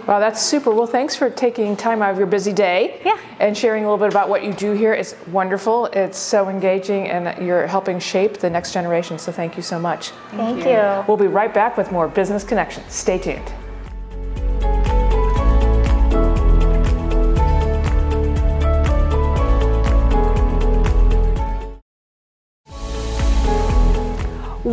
Wow, 0.08 0.20
that's 0.20 0.42
super. 0.42 0.72
Well, 0.72 0.88
thanks 0.88 1.16
for 1.16 1.30
taking 1.30 1.76
time 1.76 2.02
out 2.02 2.12
of 2.12 2.18
your 2.18 2.28
busy 2.28 2.54
day 2.54 3.02
yeah. 3.06 3.18
and 3.40 3.58
sharing 3.58 3.84
a 3.84 3.88
little 3.92 4.04
bit 4.04 4.12
about 4.12 4.30
what 4.30 4.44
you 4.44 4.54
do 4.54 4.74
here. 4.74 4.94
It's 4.94 5.16
wonderful. 5.28 5.88
It's 5.88 6.18
so 6.18 6.50
engaging, 6.50 7.08
and 7.08 7.46
you're 7.46 7.68
helping 7.68 8.00
shape 8.00 8.38
the 8.38 8.50
next 8.50 8.74
generation. 8.74 9.20
So 9.20 9.32
thank 9.32 9.56
you 9.58 9.64
so 9.64 9.80
much. 9.80 10.10
Thank, 10.10 10.64
thank 10.64 10.66
you. 10.66 10.72
you. 10.72 11.06
We'll 11.08 11.18
be 11.18 11.28
right 11.28 11.54
back 11.54 11.78
with 11.78 11.92
more 11.92 12.08
Business 12.08 12.44
Connections. 12.44 12.94
Stay 12.94 13.18
tuned. 13.18 13.52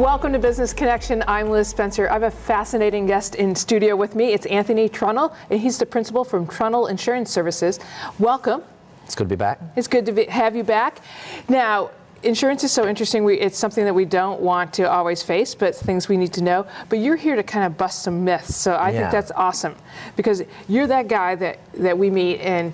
Welcome 0.08 0.32
to 0.32 0.38
Business 0.38 0.72
Connection. 0.72 1.22
I'm 1.28 1.50
Liz 1.50 1.68
Spencer. 1.68 2.08
I 2.08 2.14
have 2.14 2.22
a 2.22 2.30
fascinating 2.30 3.04
guest 3.04 3.34
in 3.34 3.54
studio 3.54 3.94
with 3.94 4.14
me. 4.14 4.32
It's 4.32 4.46
Anthony 4.46 4.88
Trunnell, 4.88 5.36
and 5.50 5.60
he's 5.60 5.76
the 5.76 5.84
principal 5.84 6.24
from 6.24 6.46
Trunnell 6.46 6.88
Insurance 6.88 7.30
Services. 7.30 7.78
Welcome. 8.18 8.62
It's 9.04 9.14
good 9.14 9.24
to 9.24 9.28
be 9.28 9.36
back. 9.36 9.60
It's 9.76 9.86
good 9.86 10.06
to 10.06 10.12
be, 10.12 10.24
have 10.24 10.56
you 10.56 10.64
back. 10.64 11.00
Now, 11.50 11.90
insurance 12.22 12.64
is 12.64 12.72
so 12.72 12.88
interesting. 12.88 13.22
We, 13.22 13.38
it's 13.38 13.58
something 13.58 13.84
that 13.84 13.92
we 13.92 14.06
don't 14.06 14.40
want 14.40 14.72
to 14.74 14.90
always 14.90 15.22
face, 15.22 15.54
but 15.54 15.76
things 15.76 16.08
we 16.08 16.16
need 16.16 16.32
to 16.32 16.42
know. 16.42 16.66
But 16.88 17.00
you're 17.00 17.16
here 17.16 17.36
to 17.36 17.42
kind 17.42 17.66
of 17.66 17.76
bust 17.76 18.02
some 18.02 18.24
myths. 18.24 18.56
So 18.56 18.72
I 18.72 18.92
yeah. 18.92 19.00
think 19.00 19.10
that's 19.12 19.30
awesome 19.32 19.76
because 20.16 20.42
you're 20.68 20.86
that 20.86 21.08
guy 21.08 21.34
that, 21.34 21.58
that 21.74 21.98
we 21.98 22.08
meet 22.08 22.40
and 22.40 22.72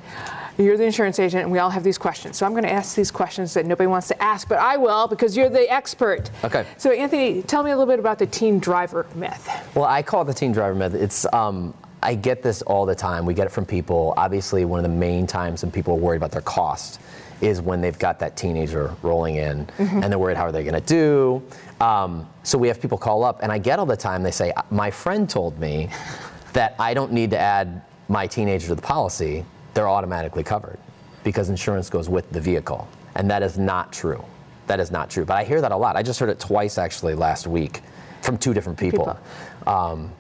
you're 0.59 0.77
the 0.77 0.85
insurance 0.85 1.19
agent, 1.19 1.43
and 1.43 1.53
we 1.53 1.59
all 1.59 1.71
have 1.71 1.83
these 1.83 1.99
questions. 1.99 2.37
So 2.37 2.47
I'm 2.47 2.53
going 2.53 2.65
to 2.65 2.73
ask 2.73 2.95
these 2.95 3.11
questions 3.11 3.55
that 3.55 3.67
nobody 3.67 3.87
wants 3.87 4.09
to 4.09 4.23
ask, 4.23 4.49
but 4.49 4.59
I 4.59 4.77
will 4.77 5.09
because 5.09 5.37
you're 5.37 5.49
the 5.49 5.71
expert. 5.73 6.31
Okay. 6.45 6.65
So 6.77 6.93
Anthony, 6.93 7.43
tell 7.43 7.63
me 7.63 7.71
a 7.71 7.77
little 7.77 7.93
bit 7.93 7.99
about 7.99 8.19
the 8.19 8.27
teen 8.27 8.59
driver 8.61 9.07
myth. 9.15 9.49
Well, 9.75 9.87
I 9.87 10.03
call 10.03 10.23
it 10.23 10.27
the 10.27 10.35
teen 10.35 10.53
driver 10.53 10.75
myth. 10.75 10.95
It's 10.95 11.27
um, 11.33 11.75
I 12.03 12.15
get 12.15 12.43
this 12.43 12.63
all 12.63 12.87
the 12.87 12.95
time. 12.95 13.27
We 13.27 13.35
get 13.35 13.47
it 13.47 13.51
from 13.51 13.67
people. 13.67 14.15
Obviously, 14.17 14.65
one 14.65 14.79
of 14.79 14.85
the 14.85 14.97
main 14.97 15.27
times 15.27 15.63
when 15.63 15.73
people 15.73 15.95
are 15.95 15.99
worried 15.99 16.19
about 16.19 16.33
their 16.33 16.43
cost 16.43 17.01
is 17.41 17.61
when 17.61 17.81
they've 17.81 17.99
got 17.99 18.21
that 18.21 18.37
teenager 18.37 18.95
rolling 19.03 19.37
in 19.37 19.67
mm-hmm. 19.67 20.03
and 20.03 20.05
they're 20.05 20.19
worried 20.19 20.37
how 20.37 20.45
are 20.45 20.53
they 20.53 20.63
going 20.63 20.81
to 20.81 20.81
do. 20.81 21.43
Um, 21.81 22.29
so 22.43 22.57
we 22.57 22.69
have 22.69 22.81
people 22.81 22.97
call 22.97 23.25
up, 23.25 23.43
and 23.43 23.51
I 23.51 23.59
get 23.59 23.79
all 23.79 23.87
the 23.87 23.97
time. 23.97 24.23
They 24.23 24.31
say, 24.31 24.53
"My 24.71 24.91
friend 24.91 25.29
told 25.29 25.59
me 25.59 25.89
that 26.53 26.77
I 26.79 26.95
don't 26.95 27.13
need 27.13 27.31
to 27.31 27.39
add 27.39 27.83
my 28.09 28.27
teenager 28.27 28.69
to 28.69 28.75
the 28.75 28.83
policy 28.83 29.45
they're 29.75 29.89
automatically 29.89 30.43
covered 30.43 30.79
because 31.23 31.51
insurance 31.51 31.91
goes 31.91 32.09
with 32.09 32.31
the 32.31 32.41
vehicle. 32.41 32.89
And 33.15 33.31
that 33.31 33.43
is 33.43 33.59
not 33.59 33.93
true. 33.93 34.25
That 34.67 34.81
is 34.81 34.91
not 34.91 35.11
true. 35.11 35.25
But 35.25 35.37
I 35.37 35.45
hear 35.45 35.61
that 35.61 35.73
a 35.73 35.77
lot. 35.77 35.97
I 35.97 36.03
just 36.03 36.19
heard 36.21 36.31
it 36.31 36.41
twice 36.41 36.79
actually 36.79 37.15
last 37.15 37.47
week 37.47 37.83
from 38.23 38.39
two 38.39 38.55
different 38.55 38.79
people. 38.79 39.19
people. 39.59 39.73
Um, 39.73 40.13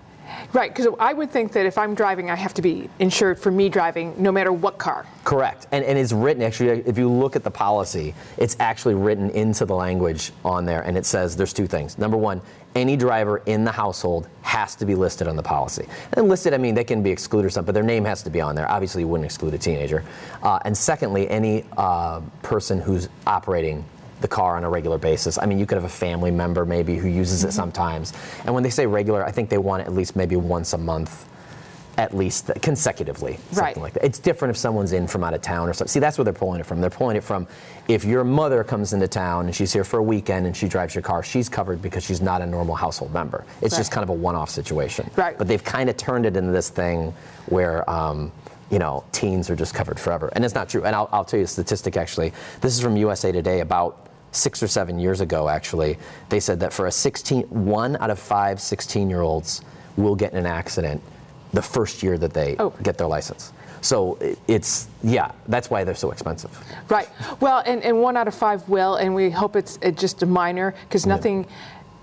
Right, 0.53 0.75
because 0.75 0.95
I 0.99 1.13
would 1.13 1.31
think 1.31 1.53
that 1.53 1.67
if 1.67 1.79
I'm 1.79 1.95
driving, 1.95 2.31
I 2.31 2.35
have 2.35 2.55
to 2.55 2.63
be 2.63 2.89
insured 2.99 3.39
for 3.39 3.51
me 3.51 3.69
driving, 3.69 4.15
no 4.21 4.33
matter 4.33 4.53
what 4.53 4.79
car. 4.79 5.07
Correct, 5.25 5.67
and, 5.73 5.85
and 5.85 5.99
it's 5.99 6.13
written 6.13 6.43
actually. 6.43 6.81
If 6.87 6.99
you 6.99 7.11
look 7.11 7.37
at 7.37 7.45
the 7.45 7.51
policy, 7.51 8.15
it's 8.37 8.57
actually 8.61 8.95
written 8.95 9.31
into 9.31 9.65
the 9.65 9.75
language 9.75 10.33
on 10.45 10.65
there, 10.65 10.83
and 10.83 10.97
it 10.97 11.07
says 11.07 11.37
there's 11.37 11.53
two 11.53 11.67
things. 11.67 11.99
Number 11.99 12.17
one, 12.17 12.41
any 12.75 12.97
driver 12.97 13.39
in 13.47 13.65
the 13.65 13.71
household 13.71 14.29
has 14.43 14.75
to 14.77 14.85
be 14.85 14.95
listed 14.95 15.29
on 15.29 15.37
the 15.37 15.43
policy. 15.43 15.87
And 16.15 16.29
listed, 16.29 16.55
I 16.55 16.59
mean, 16.59 16.75
they 16.75 16.85
can 16.85 17.03
be 17.03 17.11
excluded 17.11 17.47
or 17.47 17.51
something, 17.51 17.67
but 17.67 17.75
their 17.75 17.85
name 17.85 18.05
has 18.05 18.23
to 18.25 18.31
be 18.31 18.41
on 18.41 18.55
there. 18.55 18.71
Obviously, 18.71 19.03
you 19.03 19.09
wouldn't 19.09 19.25
exclude 19.25 19.55
a 19.55 19.59
teenager. 19.59 20.05
Uh, 20.43 20.59
and 20.65 20.77
secondly, 20.77 21.29
any 21.31 21.65
uh, 21.77 22.21
person 22.43 22.81
who's 22.81 23.09
operating 23.27 23.85
the 24.25 24.29
car 24.29 24.57
on 24.57 24.65
a 24.65 24.71
regular 24.71 24.97
basis. 24.97 25.37
I 25.37 25.45
mean, 25.45 25.59
you 25.59 25.67
could 25.67 25.77
have 25.77 25.85
a 25.85 25.99
family 26.07 26.31
member 26.31 26.65
maybe 26.65 26.97
who 26.97 27.09
uses 27.09 27.41
mm-hmm. 27.41 27.51
it 27.51 27.53
sometimes. 27.53 28.15
And 28.47 28.55
when 28.55 28.63
they 28.63 28.71
say 28.71 28.87
regular, 28.87 29.23
I 29.23 29.31
think 29.31 29.51
they 29.51 29.59
want 29.59 29.83
it 29.83 29.87
at 29.87 29.93
least 29.93 30.17
maybe 30.17 30.35
once 30.35 30.73
a 30.73 30.79
month 30.79 31.29
at 31.97 32.17
least 32.17 32.51
consecutively, 32.61 33.39
something 33.53 33.63
right. 33.63 33.77
like 33.77 33.93
that. 33.93 34.05
It's 34.05 34.19
different 34.19 34.51
if 34.51 34.57
someone's 34.57 34.93
in 34.93 35.07
from 35.07 35.23
out 35.23 35.35
of 35.35 35.43
town 35.43 35.69
or 35.69 35.73
something. 35.73 35.93
See, 35.93 36.01
that's 36.01 36.19
where 36.19 36.25
they're 36.25 36.33
pulling 36.33 36.59
it 36.59 36.67
from. 36.67 36.81
They're 36.81 36.91
pulling 36.91 37.17
it 37.17 37.23
from 37.23 37.47
if 37.87 38.05
your 38.05 38.25
mother 38.25 38.65
comes 38.65 38.93
into 38.93 39.07
town 39.07 39.47
and 39.47 39.55
she's 39.55 39.73
here 39.73 39.85
for 39.85 39.99
a 39.99 40.03
weekend 40.03 40.47
and 40.47 40.57
she 40.57 40.67
drives 40.67 40.95
your 40.95 41.03
car, 41.03 41.23
she's 41.23 41.49
covered 41.49 41.81
because 41.83 42.03
she's 42.03 42.21
not 42.21 42.43
a 42.43 42.47
normal 42.47 42.75
household 42.75 43.13
member. 43.13 43.45
It's 43.63 43.75
right. 43.75 43.79
just 43.79 43.93
kind 43.93 44.03
of 44.03 44.09
a 44.09 44.15
one-off 44.15 44.51
situation. 44.51 45.09
Right. 45.15 45.39
But 45.39 45.47
they've 45.47 45.63
kind 45.63 45.89
of 45.89 45.97
turned 45.97 46.27
it 46.27 46.37
into 46.37 46.51
this 46.51 46.71
thing 46.71 47.15
where. 47.47 47.89
Um, 47.89 48.33
you 48.71 48.79
know, 48.79 49.05
teens 49.13 49.51
are 49.51 49.57
just 49.57 49.75
covered 49.75 50.01
forever. 50.01 50.31
And 50.35 50.45
it's 50.45 50.55
not 50.55 50.69
true. 50.69 50.85
And 50.85 50.97
I'll, 50.97 51.09
I'll 51.13 51.25
tell 51.25 51.39
you 51.39 51.45
a 51.45 51.49
statistic 51.49 51.97
actually. 51.97 52.33
This 52.61 52.75
is 52.75 52.81
from 52.81 52.97
USA 52.97 53.31
Today 53.31 53.61
about 53.61 54.04
six 54.35 54.63
or 54.63 54.69
seven 54.69 54.99
years 54.99 55.21
ago, 55.21 55.49
actually, 55.49 55.99
they 56.29 56.41
said 56.41 56.61
that 56.61 56.73
for 56.73 56.87
a 56.87 56.93
16, 56.93 57.43
one 57.45 57.97
out 57.97 58.11
of 58.11 58.19
five 58.19 58.61
16 58.61 59.09
year 59.09 59.21
olds 59.21 59.63
will 59.97 60.17
get 60.17 60.33
in 60.33 60.39
an 60.39 60.47
accident 60.47 61.03
the 61.53 61.63
first 61.63 62.03
year 62.03 62.19
that 62.19 62.33
they 62.33 62.57
oh. 62.59 62.71
get 62.83 62.99
their 62.99 63.07
license. 63.07 63.53
So 63.81 64.19
it's, 64.49 64.89
yeah, 65.03 65.33
that's 65.47 65.69
why 65.69 65.85
they're 65.85 65.95
so 65.95 66.11
expensive. 66.11 66.51
Right. 66.89 67.09
Well, 67.41 67.63
and, 67.67 67.83
and 67.83 68.01
one 68.01 68.17
out 68.17 68.27
of 68.27 68.35
five 68.35 68.67
will, 68.69 68.97
and 68.97 69.15
we 69.15 69.31
hope 69.31 69.57
it's 69.57 69.79
just 69.95 70.23
a 70.23 70.27
minor, 70.27 70.75
because 70.89 71.07
nothing. 71.07 71.45
Yeah 71.45 71.51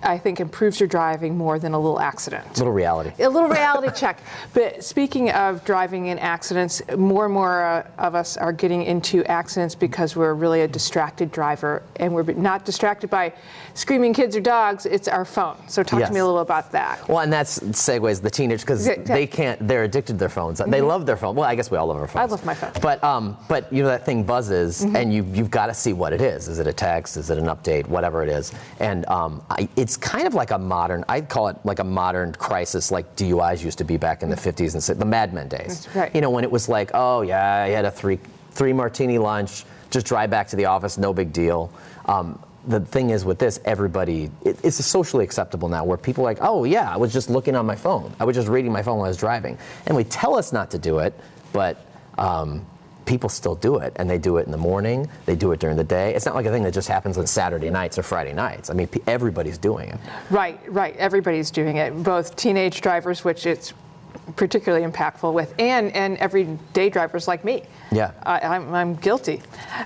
I 0.03 0.17
think 0.17 0.39
improves 0.39 0.79
your 0.79 0.87
driving 0.87 1.37
more 1.37 1.59
than 1.59 1.73
a 1.73 1.79
little 1.79 1.99
accident. 1.99 2.45
A 2.45 2.59
little 2.59 2.73
reality. 2.73 3.11
A 3.23 3.29
little 3.29 3.49
reality 3.49 3.89
check. 3.95 4.21
But 4.53 4.83
speaking 4.83 5.31
of 5.31 5.63
driving 5.63 6.07
in 6.07 6.19
accidents, 6.19 6.81
more 6.97 7.25
and 7.25 7.33
more 7.33 7.63
uh, 7.63 7.87
of 7.97 8.15
us 8.15 8.37
are 8.37 8.53
getting 8.53 8.83
into 8.83 9.23
accidents 9.25 9.75
because 9.75 10.15
we're 10.15 10.33
really 10.33 10.61
a 10.61 10.67
distracted 10.67 11.31
driver 11.31 11.83
and 11.97 12.13
we're 12.13 12.23
not 12.33 12.65
distracted 12.65 13.09
by 13.09 13.33
screaming 13.73 14.13
kids 14.13 14.35
or 14.35 14.41
dogs, 14.41 14.85
it's 14.85 15.07
our 15.07 15.25
phone. 15.25 15.57
So 15.67 15.83
talk 15.83 15.99
yes. 15.99 16.09
to 16.09 16.13
me 16.13 16.19
a 16.19 16.25
little 16.25 16.41
about 16.41 16.71
that. 16.71 17.07
Well, 17.07 17.19
and 17.19 17.31
that's 17.31 17.59
segues 17.59 18.21
the 18.21 18.29
teenagers 18.29 18.61
because 18.61 18.85
they 18.85 19.27
can't, 19.27 19.65
they're 19.67 19.83
addicted 19.83 20.13
to 20.13 20.19
their 20.19 20.29
phones. 20.29 20.59
Mm-hmm. 20.59 20.71
They 20.71 20.81
love 20.81 21.05
their 21.05 21.17
phone. 21.17 21.35
Well, 21.35 21.49
I 21.49 21.55
guess 21.55 21.71
we 21.71 21.77
all 21.77 21.87
love 21.87 21.97
our 21.97 22.07
phones. 22.07 22.29
I 22.29 22.31
love 22.31 22.45
my 22.45 22.53
phone. 22.53 22.71
But, 22.81 23.03
um, 23.03 23.37
but 23.47 23.71
you 23.71 23.83
know, 23.83 23.89
that 23.89 24.05
thing 24.05 24.23
buzzes 24.23 24.83
mm-hmm. 24.83 24.95
and 24.95 25.13
you, 25.13 25.25
you've 25.31 25.51
got 25.51 25.67
to 25.67 25.73
see 25.73 25.93
what 25.93 26.13
it 26.13 26.21
is. 26.21 26.47
Is 26.47 26.59
it 26.59 26.67
a 26.67 26.73
text? 26.73 27.17
Is 27.17 27.29
it 27.29 27.37
an 27.37 27.45
update? 27.45 27.87
Whatever 27.87 28.23
it 28.23 28.29
is. 28.29 28.53
And 28.79 29.07
um, 29.07 29.43
I, 29.49 29.69
it's 29.75 29.90
it's 29.91 29.97
kind 29.97 30.25
of 30.25 30.33
like 30.33 30.51
a 30.51 30.57
modern, 30.57 31.03
I'd 31.09 31.27
call 31.27 31.49
it 31.49 31.57
like 31.65 31.79
a 31.79 31.83
modern 31.83 32.31
crisis 32.31 32.91
like 32.91 33.13
DUIs 33.17 33.61
used 33.61 33.77
to 33.79 33.83
be 33.83 33.97
back 33.97 34.23
in 34.23 34.29
the 34.29 34.37
50s 34.37 34.89
and 34.89 35.01
the 35.01 35.05
Mad 35.05 35.33
Men 35.33 35.49
days. 35.49 35.85
Right. 35.93 36.15
You 36.15 36.21
know, 36.21 36.29
when 36.29 36.45
it 36.45 36.51
was 36.51 36.69
like, 36.69 36.91
oh 36.93 37.23
yeah, 37.23 37.55
I 37.55 37.67
had 37.67 37.83
a 37.83 37.91
three, 37.91 38.17
three 38.51 38.71
martini 38.71 39.17
lunch, 39.17 39.65
just 39.89 40.05
drive 40.05 40.29
back 40.29 40.47
to 40.47 40.55
the 40.55 40.63
office, 40.63 40.97
no 40.97 41.11
big 41.11 41.33
deal. 41.33 41.73
Um, 42.05 42.41
the 42.67 42.79
thing 42.79 43.09
is 43.09 43.25
with 43.25 43.37
this, 43.37 43.59
everybody, 43.65 44.31
it, 44.45 44.57
it's 44.63 44.77
socially 44.77 45.25
acceptable 45.25 45.67
now 45.67 45.83
where 45.83 45.97
people 45.97 46.23
are 46.23 46.29
like, 46.29 46.39
oh 46.39 46.63
yeah, 46.63 46.89
I 46.89 46.95
was 46.95 47.11
just 47.11 47.29
looking 47.29 47.57
on 47.57 47.65
my 47.65 47.75
phone. 47.75 48.13
I 48.17 48.23
was 48.23 48.33
just 48.33 48.47
reading 48.47 48.71
my 48.71 48.83
phone 48.83 48.95
while 48.95 49.07
I 49.07 49.09
was 49.09 49.17
driving. 49.17 49.57
And 49.87 49.97
we 49.97 50.05
tell 50.05 50.37
us 50.37 50.53
not 50.53 50.71
to 50.71 50.77
do 50.77 50.99
it, 50.99 51.13
but 51.51 51.85
um, 52.17 52.65
people 53.11 53.27
still 53.27 53.55
do 53.55 53.75
it, 53.75 53.91
and 53.97 54.09
they 54.09 54.17
do 54.17 54.37
it 54.37 54.45
in 54.45 54.53
the 54.53 54.57
morning. 54.57 55.09
They 55.25 55.35
do 55.35 55.51
it 55.51 55.59
during 55.59 55.75
the 55.75 55.83
day. 55.83 56.15
It's 56.15 56.25
not 56.25 56.33
like 56.33 56.45
a 56.45 56.49
thing 56.49 56.63
that 56.63 56.73
just 56.73 56.87
happens 56.87 57.17
on 57.17 57.27
Saturday 57.27 57.69
nights 57.69 57.99
or 57.99 58.03
Friday 58.03 58.31
nights. 58.31 58.69
I 58.69 58.73
mean, 58.73 58.87
everybody's 59.05 59.57
doing 59.57 59.89
it. 59.89 59.99
Right, 60.29 60.57
right. 60.69 60.95
Everybody's 60.95 61.51
doing 61.51 61.75
it. 61.75 62.03
Both 62.03 62.37
teenage 62.37 62.79
drivers, 62.79 63.25
which 63.25 63.45
it's 63.45 63.73
particularly 64.35 64.85
impactful 64.85 65.33
with, 65.33 65.53
and 65.59 65.91
and 65.95 66.17
everyday 66.17 66.89
drivers 66.89 67.27
like 67.27 67.43
me. 67.43 67.63
Yeah, 67.91 68.11
I, 68.23 68.39
I'm, 68.39 68.73
I'm 68.73 68.95
guilty. 68.95 69.41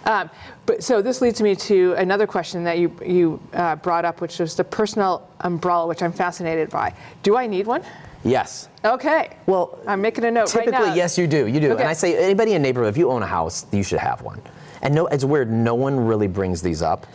Um, 0.06 0.30
but 0.66 0.84
so 0.84 1.02
this 1.02 1.22
leads 1.22 1.42
me 1.42 1.56
to 1.56 1.94
another 1.94 2.28
question 2.28 2.64
that 2.64 2.80
you 2.80 2.96
you 3.06 3.40
uh, 3.54 3.76
brought 3.78 4.06
up, 4.06 4.22
which 4.22 4.40
was 4.40 4.56
the 4.56 4.64
personal 4.64 5.28
umbrella, 5.42 5.88
which 5.88 6.02
I'm 6.02 6.14
fascinated 6.14 6.70
by. 6.70 6.94
Do 7.24 7.38
I 7.38 7.48
need 7.48 7.68
one? 7.68 7.84
Yes. 8.24 8.70
Okay. 8.84 9.38
Well, 9.46 9.78
I'm 9.86 10.02
making 10.02 10.26
a 10.26 10.32
note 10.32 10.48
Typically, 10.48 10.74
right 10.74 10.88
now. 10.88 10.96
yes, 10.96 11.18
you 11.18 11.28
do. 11.28 11.46
You 11.46 11.60
do. 11.60 11.72
Okay. 11.74 11.82
And 11.84 11.90
I 11.90 11.94
say 11.94 12.18
anybody 12.18 12.54
in 12.54 12.62
neighborhood, 12.62 12.90
if 12.90 12.98
you 12.98 13.12
own 13.12 13.22
a 13.22 13.28
house, 13.28 13.68
you 13.72 13.84
should 13.84 14.00
have 14.00 14.24
one. 14.24 14.42
And 14.82 14.94
no, 14.96 15.06
it's 15.08 15.24
weird. 15.24 15.52
No 15.52 15.76
one 15.76 16.00
really 16.00 16.28
brings 16.28 16.62
these 16.62 16.82
up. 16.82 17.06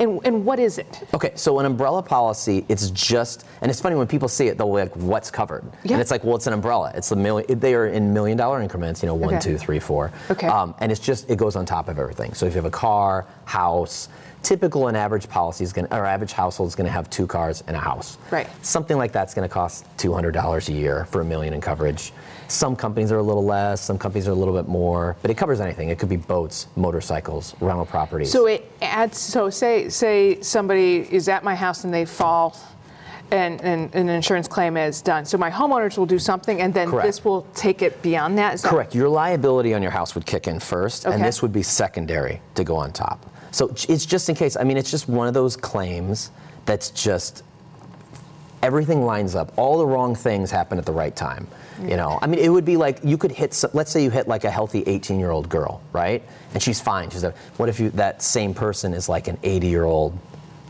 And, 0.00 0.18
and 0.24 0.46
what 0.46 0.58
is 0.58 0.78
it? 0.78 1.06
Okay, 1.12 1.32
so 1.34 1.58
an 1.58 1.66
umbrella 1.66 2.02
policy, 2.02 2.64
it's 2.70 2.90
just, 2.90 3.44
and 3.60 3.70
it's 3.70 3.82
funny 3.82 3.96
when 3.96 4.06
people 4.06 4.28
see 4.28 4.48
it, 4.48 4.56
they'll 4.56 4.66
be 4.74 4.80
like, 4.80 4.96
"What's 4.96 5.30
covered?" 5.30 5.62
Yeah. 5.84 5.92
And 5.92 6.00
it's 6.00 6.10
like, 6.10 6.24
well, 6.24 6.36
it's 6.36 6.46
an 6.46 6.54
umbrella. 6.54 6.90
It's 6.94 7.12
a 7.12 7.16
million. 7.16 7.58
They 7.60 7.74
are 7.74 7.86
in 7.86 8.14
million 8.14 8.38
dollar 8.38 8.62
increments. 8.62 9.02
You 9.02 9.08
know, 9.08 9.14
one, 9.14 9.34
Okay. 9.34 9.40
two, 9.40 9.58
three, 9.58 9.78
four. 9.78 10.10
Okay. 10.30 10.46
Um, 10.46 10.74
and 10.80 10.90
it's 10.90 11.00
just 11.00 11.28
it 11.28 11.36
goes 11.36 11.54
on 11.54 11.66
top 11.66 11.88
of 11.88 11.98
everything. 11.98 12.32
So 12.32 12.46
if 12.46 12.52
you 12.54 12.56
have 12.56 12.64
a 12.64 12.70
car, 12.70 13.26
house, 13.44 14.08
typical 14.42 14.88
and 14.88 14.96
average 14.96 15.28
policy 15.28 15.64
is 15.64 15.72
going, 15.74 15.86
to 15.86 15.94
or 15.94 16.06
average 16.06 16.32
household 16.32 16.68
is 16.68 16.74
going 16.74 16.86
to 16.86 16.92
have 16.92 17.10
two 17.10 17.26
cars 17.26 17.62
and 17.66 17.76
a 17.76 17.80
house. 17.80 18.16
Right. 18.30 18.48
Something 18.64 18.96
like 18.96 19.12
that's 19.12 19.34
going 19.34 19.46
to 19.46 19.52
cost 19.52 19.84
two 19.98 20.14
hundred 20.14 20.32
dollars 20.32 20.70
a 20.70 20.72
year 20.72 21.04
for 21.10 21.20
a 21.20 21.24
million 21.26 21.52
in 21.52 21.60
coverage. 21.60 22.12
Some 22.50 22.74
companies 22.74 23.12
are 23.12 23.18
a 23.18 23.22
little 23.22 23.44
less. 23.44 23.80
Some 23.80 23.96
companies 23.96 24.26
are 24.26 24.32
a 24.32 24.34
little 24.34 24.54
bit 24.54 24.66
more. 24.68 25.16
But 25.22 25.30
it 25.30 25.36
covers 25.36 25.60
anything. 25.60 25.88
It 25.88 25.98
could 25.98 26.08
be 26.08 26.16
boats, 26.16 26.66
motorcycles, 26.74 27.54
rental 27.60 27.86
properties. 27.86 28.32
So 28.32 28.46
it 28.46 28.70
adds. 28.82 29.18
So 29.18 29.50
say 29.50 29.88
say 29.88 30.40
somebody 30.40 31.06
is 31.10 31.28
at 31.28 31.44
my 31.44 31.54
house 31.54 31.84
and 31.84 31.94
they 31.94 32.04
fall, 32.04 32.56
and, 33.30 33.60
and, 33.62 33.94
an 33.94 34.08
insurance 34.08 34.48
claim 34.48 34.76
is 34.76 35.00
done. 35.00 35.24
So 35.24 35.38
my 35.38 35.50
homeowners 35.50 35.96
will 35.96 36.06
do 36.06 36.18
something, 36.18 36.60
and 36.60 36.74
then 36.74 36.90
Correct. 36.90 37.06
this 37.06 37.24
will 37.24 37.42
take 37.54 37.82
it 37.82 38.02
beyond 38.02 38.36
that. 38.38 38.54
Is 38.54 38.62
that- 38.62 38.68
Correct. 38.68 38.94
Your 38.94 39.08
liability 39.08 39.72
on 39.72 39.82
your 39.82 39.92
house 39.92 40.16
would 40.16 40.26
kick 40.26 40.48
in 40.48 40.58
first, 40.58 41.06
and 41.06 41.22
this 41.22 41.42
would 41.42 41.52
be 41.52 41.62
secondary 41.62 42.40
to 42.56 42.64
go 42.64 42.76
on 42.76 42.92
top. 42.92 43.24
So 43.52 43.68
it's 43.88 44.06
just 44.06 44.28
in 44.28 44.34
case. 44.34 44.56
I 44.56 44.64
mean, 44.64 44.76
it's 44.76 44.90
just 44.90 45.08
one 45.08 45.28
of 45.28 45.34
those 45.34 45.56
claims 45.56 46.30
that's 46.66 46.90
just 46.90 47.42
everything 48.62 49.04
lines 49.04 49.34
up. 49.34 49.52
All 49.56 49.78
the 49.78 49.86
wrong 49.86 50.14
things 50.14 50.50
happen 50.50 50.78
at 50.78 50.86
the 50.86 50.92
right 50.92 51.14
time. 51.14 51.46
You 51.82 51.96
know, 51.96 52.18
I 52.20 52.26
mean, 52.26 52.40
it 52.40 52.50
would 52.50 52.64
be 52.64 52.76
like 52.76 52.98
you 53.02 53.16
could 53.16 53.32
hit. 53.32 53.64
Let's 53.72 53.90
say 53.90 54.02
you 54.02 54.10
hit 54.10 54.28
like 54.28 54.44
a 54.44 54.50
healthy 54.50 54.82
18-year-old 54.82 55.48
girl, 55.48 55.80
right? 55.92 56.22
And 56.52 56.62
she's 56.62 56.80
fine. 56.80 57.10
She's 57.10 57.24
a. 57.24 57.30
What 57.56 57.68
if 57.68 57.80
you 57.80 57.90
that 57.90 58.22
same 58.22 58.52
person 58.52 58.92
is 58.92 59.08
like 59.08 59.28
an 59.28 59.38
80-year-old, 59.38 60.18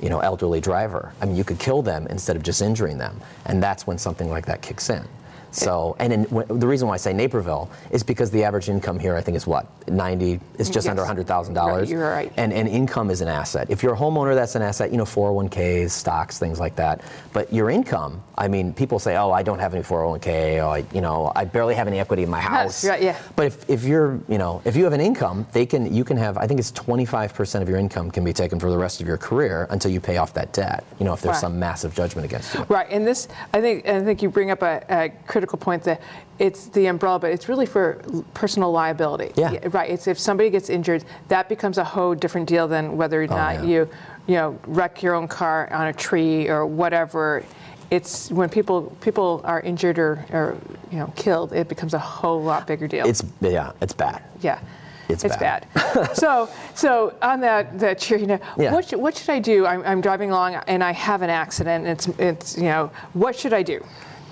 you 0.01 0.09
know, 0.09 0.21
elderly 0.21 0.61
driver? 0.61 1.13
I 1.21 1.27
mean, 1.27 1.37
you 1.37 1.45
could 1.45 1.59
kill 1.59 1.83
them 1.83 2.07
instead 2.07 2.37
of 2.37 2.43
just 2.45 2.63
injuring 2.63 2.99
them, 2.99 3.21
and 3.47 3.63
that's 3.63 3.87
when 3.87 3.99
something 3.99 4.31
like 4.31 4.47
that 4.47 4.63
kicks 4.63 4.89
in. 4.89 5.05
So, 5.53 5.97
and 5.99 6.13
in, 6.13 6.23
w- 6.25 6.47
the 6.59 6.67
reason 6.67 6.87
why 6.89 6.95
I 6.95 6.99
say 6.99 7.13
Naperville 7.13 7.71
is 7.91 8.03
because 8.03 8.31
the 8.31 8.45
average 8.45 8.69
income 8.69 8.99
here, 8.99 9.17
I 9.17 9.21
think, 9.21 9.37
is 9.37 9.47
what 9.47 9.67
90. 9.89 10.41
It's 10.59 10.69
just 10.71 10.87
Yes. 10.87 10.99
under 10.99 11.03
$100,000. 11.03 11.55
Right, 11.57 11.89
you're 11.89 12.09
right. 12.09 12.33
And, 12.37 12.53
and 12.53 12.69
income 12.69 13.11
is 13.11 13.21
an 13.21 13.29
asset. 13.29 13.67
If 13.71 13.83
you're 13.83 13.95
a 13.95 13.97
homeowner, 13.99 14.35
that's 14.35 14.55
an 14.55 14.63
asset, 14.63 14.91
you 14.93 14.97
know, 14.97 15.05
401ks, 15.05 15.91
stocks, 15.91 16.39
things 16.39 16.61
like 16.61 16.77
that. 16.77 17.01
But 17.33 17.53
your 17.53 17.71
income, 17.71 18.23
I 18.39 18.49
mean, 18.49 18.73
people 18.73 18.99
say, 18.99 19.17
oh, 19.17 19.31
I 19.33 19.43
don't 19.43 19.59
have 19.59 19.75
any 19.75 19.83
401k, 19.83 20.59
or, 20.65 20.69
I, 20.77 20.85
you 20.95 21.01
know, 21.01 21.33
I 21.35 21.45
barely 21.45 21.75
have 21.75 21.87
any 21.89 21.99
equity 21.99 22.23
in 22.23 22.31
my 22.31 22.41
house. 22.41 22.85
right, 22.85 23.03
yeah. 23.03 23.17
But 23.37 23.47
if, 23.47 23.69
if 23.69 23.85
you're, 23.85 24.21
you 24.29 24.39
know, 24.39 24.63
if 24.65 24.77
you 24.77 24.85
have 24.85 24.93
an 24.93 25.01
income, 25.01 25.47
they 25.53 25.67
can, 25.67 25.93
you 25.95 26.05
can 26.05 26.17
have, 26.17 26.37
I 26.39 26.47
think 26.47 26.61
it's 26.61 26.73
25% 26.73 27.63
of 27.63 27.69
your 27.69 27.79
income 27.79 28.11
can 28.11 28.25
be 28.25 28.33
taken 28.33 28.59
for 28.61 28.71
the 28.71 28.79
rest 28.79 29.01
of 29.01 29.07
your 29.07 29.17
career 29.19 29.67
until 29.71 29.91
you 29.91 30.01
pay 30.01 30.17
off 30.17 30.33
that 30.35 30.53
debt, 30.53 30.85
you 30.99 31.05
know, 31.05 31.13
if 31.13 31.21
there's 31.21 31.31
Right. 31.35 31.41
some 31.41 31.59
massive 31.59 31.95
judgment 31.95 32.25
against 32.25 32.55
you. 32.55 32.65
Right, 32.69 32.87
and 32.91 33.07
this, 33.07 33.29
I 33.53 33.61
think, 33.61 33.87
I 33.89 34.03
think 34.03 34.23
you 34.23 34.31
bring 34.31 34.51
up 34.51 34.63
a, 34.63 34.83
a 34.89 35.09
critical 35.41 35.59
point 35.59 35.83
that 35.85 36.03
it's 36.39 36.67
the 36.67 36.85
umbrella, 36.87 37.19
but 37.19 37.31
it's 37.31 37.49
really 37.49 37.65
for 37.65 38.03
personal 38.35 38.71
liability. 38.71 39.33
Yeah. 39.37 39.57
Right. 39.71 39.89
It's 39.91 40.07
if 40.07 40.19
somebody 40.19 40.51
gets 40.51 40.69
injured, 40.69 41.03
that 41.29 41.49
becomes 41.49 41.79
a 41.79 41.85
whole 41.85 42.15
different 42.15 42.47
deal 42.47 42.69
than 42.69 42.99
whether 42.99 43.23
or 43.23 43.25
oh, 43.25 43.37
not 43.37 43.57
Oh, 43.57 43.63
yeah. 43.63 43.69
you, 43.69 43.89
you 44.27 44.35
know, 44.35 44.59
wreck 44.67 45.03
your 45.03 45.15
own 45.15 45.29
car 45.29 45.73
on 45.73 45.87
a 45.87 45.95
tree 45.95 46.49
or 46.49 46.67
whatever. 46.67 47.43
It's 47.91 48.31
when 48.31 48.51
people 48.51 48.95
people 49.01 49.41
are 49.45 49.61
injured 49.61 49.99
or, 49.99 50.25
or 50.31 50.59
you 50.93 50.99
know 50.99 51.11
killed, 51.17 51.53
it 51.55 51.69
becomes 51.69 51.95
a 51.95 51.99
whole 51.99 52.43
lot 52.43 52.67
bigger 52.67 52.87
deal. 52.87 53.07
It's, 53.07 53.23
yeah, 53.41 53.73
it's 53.81 53.95
bad. 53.95 54.23
Yeah. 54.43 54.61
It's 55.09 55.25
bad. 55.25 55.67
bad. 55.75 56.17
so, 56.17 56.49
so 56.75 57.15
on 57.23 57.41
that 57.41 57.79
that 57.81 57.99
cheer, 57.99 58.19
you 58.19 58.27
know, 58.27 58.39
Yeah. 58.59 58.73
what, 58.73 58.89
should, 58.89 59.01
what 59.01 59.17
should 59.17 59.31
I 59.31 59.41
do? 59.41 59.67
I'm, 59.67 59.83
I'm 59.85 60.01
driving 60.01 60.31
along 60.31 60.55
and 60.55 60.85
I 60.85 60.93
have 60.93 61.23
an 61.23 61.31
accident. 61.31 61.87
It's 61.87 62.07
it's 62.19 62.57
you 62.57 62.65
know, 62.65 62.93
what 63.15 63.35
should 63.35 63.55
I 63.55 63.63
do? 63.63 63.83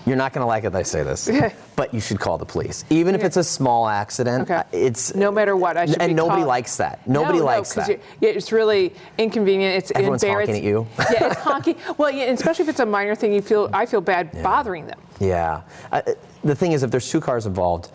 You're 0.09 0.17
not 0.17 0.33
going 0.33 0.43
to 0.43 0.47
like 0.47 0.65
it 0.65 0.73
that 0.73 0.79
I 0.79 0.83
say 0.83 1.03
this, 1.03 1.31
but 1.77 1.93
you 1.93 2.01
should 2.01 2.19
call 2.19 2.39
the 2.39 2.47
police. 2.47 2.85
Even 2.89 3.15
if 3.15 3.23
it's 3.23 3.37
a 3.37 3.45
small 3.45 3.87
accident, 3.89 4.43
Okay. 4.45 4.55
uh, 4.55 4.63
it's 4.73 5.15
No 5.15 5.31
matter 5.31 5.55
what, 5.55 5.77
I 5.77 5.85
should 5.87 6.01
and 6.01 6.17
nobody 6.17 6.45
likes 6.45 6.77
that. 6.79 7.07
Nobody 7.07 7.39
no, 7.41 7.45
likes 7.45 7.77
no, 7.77 7.85
that. 7.85 8.01
yeah, 8.21 8.31
it's 8.31 8.51
really 8.51 8.95
inconvenient. 9.19 9.77
It's 9.77 9.91
Everyone's 9.95 10.23
embarrassing. 10.23 10.55
honking 10.55 10.67
at 10.67 10.71
you. 10.71 10.87
yeah, 11.13 11.27
it's 11.33 11.41
honking. 11.41 11.77
Well, 11.99 12.11
yeah, 12.11 12.25
especially 12.25 12.63
if 12.65 12.69
it's 12.71 12.81
a 12.81 12.87
minor 12.87 13.15
thing, 13.15 13.33
you 13.33 13.43
feel 13.43 13.69
I 13.73 13.85
feel 13.87 14.01
bad 14.01 14.43
bothering 14.43 14.87
them. 14.87 14.99
Yeah. 15.21 15.63
Uh, 15.93 16.01
the 16.43 16.55
thing 16.55 16.73
is, 16.73 16.83
if 16.83 16.91
there's 16.91 17.11
two 17.11 17.21
cars 17.21 17.45
involved, 17.45 17.91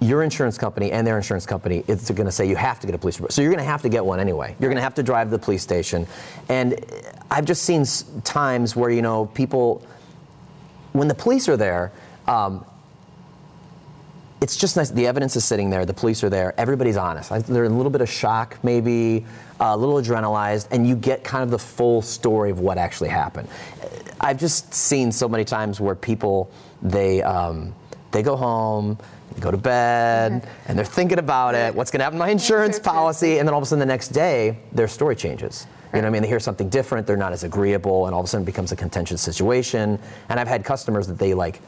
your 0.00 0.22
insurance 0.22 0.56
company 0.58 0.90
and 0.90 1.06
their 1.06 1.16
insurance 1.16 1.46
company 1.46 1.84
is 1.86 2.10
going 2.10 2.26
to 2.26 2.32
say 2.32 2.48
you 2.48 2.56
have 2.56 2.80
to 2.80 2.86
get 2.86 2.94
a 2.94 2.98
police 2.98 3.18
report. 3.18 3.32
So 3.32 3.42
you're 3.42 3.52
going 3.52 3.64
to 3.64 3.70
have 3.70 3.82
to 3.82 3.88
get 3.88 4.04
one 4.04 4.18
anyway. 4.20 4.56
You're 4.58 4.68
going 4.70 4.76
to 4.76 4.82
have 4.82 4.94
to 4.94 5.02
drive 5.02 5.28
to 5.28 5.30
the 5.30 5.38
police 5.38 5.62
station. 5.62 6.06
And 6.48 6.84
I've 7.30 7.44
just 7.44 7.62
seen 7.62 7.84
times 8.24 8.74
where, 8.74 8.90
you 8.90 9.02
know, 9.02 9.26
people, 9.26 9.84
when 10.92 11.08
the 11.08 11.14
police 11.14 11.48
are 11.48 11.56
there, 11.56 11.92
um, 12.26 12.64
it's 14.40 14.56
just 14.56 14.76
nice. 14.76 14.90
The 14.90 15.06
evidence 15.06 15.36
is 15.36 15.44
sitting 15.44 15.70
there. 15.70 15.86
The 15.86 15.94
police 15.94 16.24
are 16.24 16.28
there. 16.28 16.52
Everybody's 16.58 16.96
honest. 16.96 17.30
They're 17.46 17.64
a 17.64 17.68
little 17.68 17.90
bit 17.90 18.00
of 18.00 18.10
shock, 18.10 18.58
maybe 18.62 19.24
a 19.60 19.76
little 19.76 19.94
adrenalized, 19.94 20.66
and 20.72 20.86
you 20.86 20.96
get 20.96 21.22
kind 21.22 21.44
of 21.44 21.50
the 21.50 21.58
full 21.58 22.02
story 22.02 22.50
of 22.50 22.58
what 22.58 22.76
actually 22.76 23.10
happened. 23.10 23.48
I've 24.20 24.40
just 24.40 24.74
seen 24.74 25.12
so 25.12 25.28
many 25.28 25.44
times 25.44 25.80
where 25.80 25.94
people 25.94 26.50
they 26.82 27.22
um, 27.22 27.72
they 28.10 28.22
go 28.22 28.34
home, 28.36 28.98
go 29.40 29.50
to 29.50 29.56
bed, 29.56 30.46
and 30.66 30.78
they're 30.78 30.84
thinking 30.84 31.18
about 31.18 31.54
it. 31.54 31.74
What's 31.74 31.90
going 31.90 32.00
to 32.00 32.04
happen 32.04 32.18
to 32.18 32.24
my 32.24 32.30
insurance 32.30 32.78
policy? 32.78 33.38
And 33.38 33.46
then 33.48 33.54
all 33.54 33.58
of 33.58 33.64
a 33.64 33.66
sudden, 33.66 33.80
the 33.80 33.86
next 33.86 34.08
day, 34.08 34.58
their 34.72 34.88
story 34.88 35.16
changes. 35.16 35.66
You 35.92 35.98
know 35.98 36.04
what 36.04 36.08
I 36.08 36.10
mean? 36.10 36.22
They 36.22 36.28
hear 36.28 36.40
something 36.40 36.68
different. 36.68 37.06
They're 37.06 37.16
not 37.16 37.32
as 37.32 37.44
agreeable, 37.44 38.06
and 38.06 38.14
all 38.14 38.20
of 38.20 38.24
a 38.24 38.28
sudden, 38.28 38.44
it 38.44 38.46
becomes 38.46 38.72
a 38.72 38.76
contentious 38.76 39.20
situation. 39.20 39.98
And 40.28 40.40
I've 40.40 40.48
had 40.48 40.64
customers 40.64 41.06
that 41.08 41.18
they 41.18 41.34
like 41.34 41.60